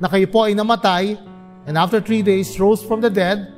na 0.00 0.08
kayo 0.08 0.24
po 0.32 0.48
ay 0.48 0.56
namatay, 0.56 1.20
and 1.68 1.76
after 1.76 2.00
three 2.00 2.24
days 2.24 2.56
rose 2.56 2.80
from 2.80 3.04
the 3.04 3.12
dead, 3.12 3.52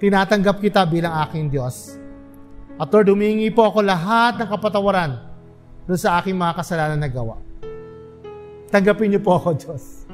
tinatanggap 0.00 0.64
kita 0.64 0.88
bilang 0.88 1.12
aking 1.28 1.52
Diyos. 1.52 2.00
At 2.80 2.88
Lord, 2.88 3.12
humingi 3.12 3.52
po 3.52 3.68
ako 3.68 3.84
lahat 3.84 4.40
ng 4.40 4.48
kapatawaran 4.48 5.20
doon 5.84 6.00
sa 6.00 6.16
aking 6.16 6.40
mga 6.40 6.56
kasalanan 6.56 6.96
na 6.96 7.10
gawa. 7.12 7.36
Tanggapin 8.72 9.12
niyo 9.12 9.20
po 9.20 9.36
ako, 9.36 9.60
Diyos. 9.60 10.08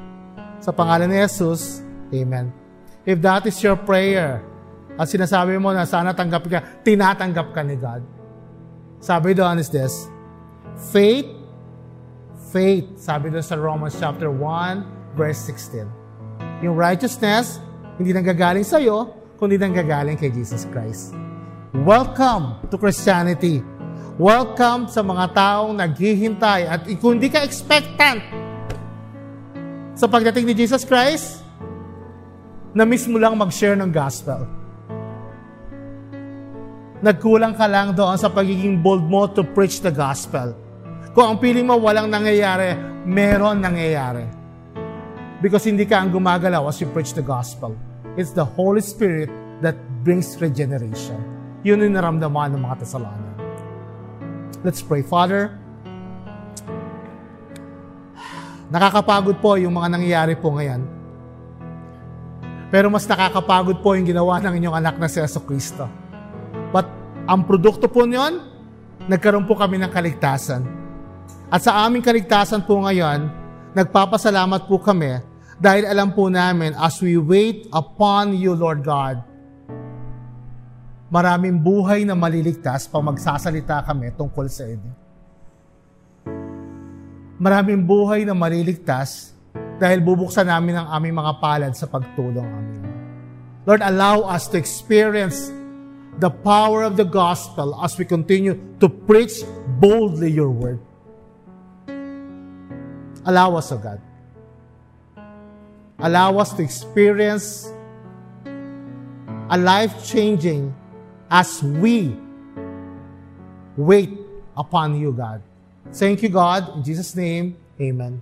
Sa 0.59 0.75
pangalan 0.75 1.07
ni 1.07 1.15
Jesus, 1.15 1.79
Amen. 2.11 2.51
If 3.07 3.23
that 3.23 3.47
is 3.47 3.55
your 3.63 3.79
prayer, 3.79 4.43
at 4.95 5.07
sinasabi 5.07 5.55
mo 5.55 5.71
na 5.71 5.87
sana 5.87 6.11
tanggapin 6.11 6.51
ka, 6.51 6.59
tinatanggap 6.83 7.47
ka 7.55 7.61
ni 7.63 7.79
God. 7.79 8.03
Sabi 8.99 9.31
doon 9.31 9.61
is 9.61 9.71
this, 9.71 10.11
Faith, 10.91 11.44
faith, 12.55 12.87
sabi 12.95 13.27
doon 13.27 13.43
sa 13.43 13.59
Romans 13.59 13.91
chapter 13.99 14.31
1, 14.31 15.19
verse 15.19 15.43
16. 15.51 15.91
Yung 16.63 16.79
righteousness, 16.79 17.59
hindi 17.99 18.15
nanggagaling 18.15 18.63
sa 18.63 18.79
iyo, 18.79 19.11
kundi 19.35 19.59
nanggagaling 19.59 20.15
kay 20.15 20.31
Jesus 20.31 20.63
Christ. 20.71 21.11
Welcome 21.83 22.63
to 22.71 22.79
Christianity. 22.79 23.59
Welcome 24.15 24.87
sa 24.87 25.03
mga 25.03 25.35
taong 25.35 25.75
naghihintay 25.75 26.71
at 26.71 26.87
kung 27.03 27.19
hindi 27.19 27.27
ka 27.27 27.43
expectant 27.43 28.23
sa 29.91 30.07
pagdating 30.07 30.47
ni 30.47 30.55
Jesus 30.55 30.87
Christ, 30.87 31.43
na 32.71 32.87
mismo 32.87 33.19
lang 33.19 33.35
mag-share 33.35 33.75
ng 33.75 33.91
gospel. 33.91 34.47
Nagkulang 37.03 37.59
ka 37.59 37.67
lang 37.67 37.91
doon 37.91 38.15
sa 38.15 38.31
pagiging 38.31 38.79
bold 38.79 39.03
mo 39.03 39.27
to 39.27 39.43
preach 39.43 39.83
the 39.83 39.91
gospel. 39.91 40.55
Kung 41.15 41.31
ang 41.31 41.37
feeling 41.39 41.63
mo 41.63 41.79
walang 41.79 42.11
nangyayari, 42.11 42.75
meron 43.07 43.63
nangyayari. 43.63 44.27
Because 45.39 45.63
hindi 45.63 45.87
ka 45.87 46.03
ang 46.03 46.11
gumagalaw 46.11 46.67
as 46.67 46.83
you 46.83 46.91
preach 46.91 47.15
the 47.15 47.23
gospel. 47.23 47.71
It's 48.19 48.35
the 48.35 48.43
Holy 48.43 48.83
Spirit 48.83 49.31
that 49.63 49.79
brings 50.03 50.35
regeneration. 50.43 51.15
Yun 51.63 51.87
yung 51.87 51.95
naramdaman 51.95 52.59
ng 52.59 52.67
mga 52.67 52.83
Thessalonian. 52.83 53.35
Let's 54.59 54.83
pray. 54.83 55.07
Father, 55.07 55.55
nakakapagod 58.67 59.39
po 59.39 59.55
yung 59.55 59.71
mga 59.71 59.95
nangyayari 59.95 60.35
po 60.35 60.51
ngayon. 60.51 60.83
Pero 62.67 62.91
mas 62.91 63.07
nakakapagod 63.07 63.79
po 63.79 63.95
yung 63.95 64.03
ginawa 64.03 64.43
ng 64.43 64.51
inyong 64.51 64.83
anak 64.83 64.99
na 64.99 65.07
si 65.07 65.23
Yeso 65.23 65.39
Cristo. 65.47 65.87
But 66.75 66.91
ang 67.23 67.47
produkto 67.47 67.87
po 67.87 68.03
niyon, 68.03 68.43
nagkaroon 69.07 69.47
po 69.47 69.55
kami 69.55 69.79
ng 69.79 69.95
kaligtasan. 69.95 70.83
At 71.45 71.61
sa 71.61 71.85
aming 71.85 72.01
kaligtasan 72.01 72.65
po 72.65 72.81
ngayon, 72.81 73.29
nagpapasalamat 73.77 74.65
po 74.65 74.81
kami 74.81 75.21
dahil 75.61 75.85
alam 75.85 76.09
po 76.09 76.25
namin 76.25 76.73
as 76.73 76.97
we 77.05 77.21
wait 77.21 77.69
upon 77.69 78.33
you, 78.33 78.57
Lord 78.57 78.81
God, 78.81 79.21
maraming 81.13 81.61
buhay 81.61 82.01
na 82.01 82.17
maliligtas 82.17 82.89
pag 82.89 83.05
magsasalita 83.05 83.85
kami 83.85 84.09
tungkol 84.17 84.49
sa 84.49 84.65
inyo. 84.65 84.93
Maraming 87.37 87.85
buhay 87.85 88.25
na 88.25 88.33
maliligtas 88.33 89.35
dahil 89.77 90.01
bubuksan 90.01 90.49
namin 90.49 90.81
ang 90.81 90.87
aming 90.97 91.13
mga 91.13 91.33
palad 91.37 91.73
sa 91.77 91.85
pagtulong 91.85 92.47
amin. 92.47 92.81
Lord, 93.69 93.85
allow 93.85 94.25
us 94.25 94.49
to 94.49 94.57
experience 94.57 95.53
the 96.17 96.31
power 96.31 96.81
of 96.81 96.97
the 96.97 97.05
gospel 97.05 97.75
as 97.83 97.93
we 98.01 98.07
continue 98.07 98.57
to 98.81 98.87
preach 98.87 99.45
boldly 99.77 100.31
your 100.31 100.49
word. 100.49 100.79
Allow 103.25 103.55
us, 103.55 103.71
O 103.71 103.77
God. 103.77 103.99
Allow 105.99 106.37
us 106.37 106.53
to 106.53 106.61
experience 106.61 107.71
a 108.45 109.57
life-changing 109.57 110.73
as 111.31 111.63
we 111.63 112.15
wait 113.77 114.11
upon 114.55 114.99
you, 114.99 115.11
God. 115.11 115.41
Thank 115.91 116.21
you, 116.23 116.29
God. 116.29 116.75
In 116.75 116.83
Jesus' 116.83 117.15
name, 117.15 117.57
amen. 117.79 118.21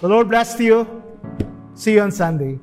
The 0.00 0.08
Lord 0.08 0.28
bless 0.28 0.58
you. 0.60 1.02
See 1.74 1.94
you 1.94 2.02
on 2.02 2.12
Sunday. 2.12 2.58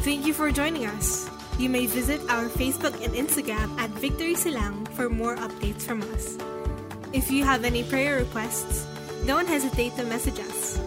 Thank 0.00 0.24
you 0.24 0.32
for 0.32 0.50
joining 0.50 0.86
us. 0.86 1.28
You 1.58 1.70
may 1.70 1.86
visit 1.86 2.20
our 2.28 2.52
Facebook 2.52 2.92
and 3.00 3.16
Instagram 3.16 3.72
at 3.80 3.88
Victory 3.96 4.34
Silang 4.34 4.84
for 4.92 5.08
more 5.08 5.36
updates 5.36 5.82
from 5.82 6.02
us. 6.12 6.36
If 7.12 7.30
you 7.30 7.44
have 7.44 7.64
any 7.64 7.82
prayer 7.82 8.20
requests, 8.20 8.84
don't 9.24 9.48
hesitate 9.48 9.96
to 9.96 10.04
message 10.04 10.38
us. 10.38 10.78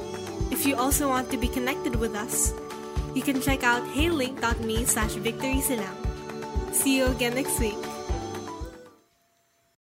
If 0.51 0.65
you 0.65 0.75
also 0.75 1.09
want 1.09 1.31
to 1.31 1.37
be 1.37 1.47
connected 1.47 1.95
with 1.95 2.13
us, 2.13 2.53
you 3.15 3.23
can 3.23 3.41
check 3.41 3.63
out 3.63 3.81
heylink.me 3.97 4.85
slash 4.85 5.17
victorysilang. 5.17 5.97
See 6.71 6.97
you 6.97 7.07
again 7.07 7.33
next 7.33 7.59
week. 7.59 7.77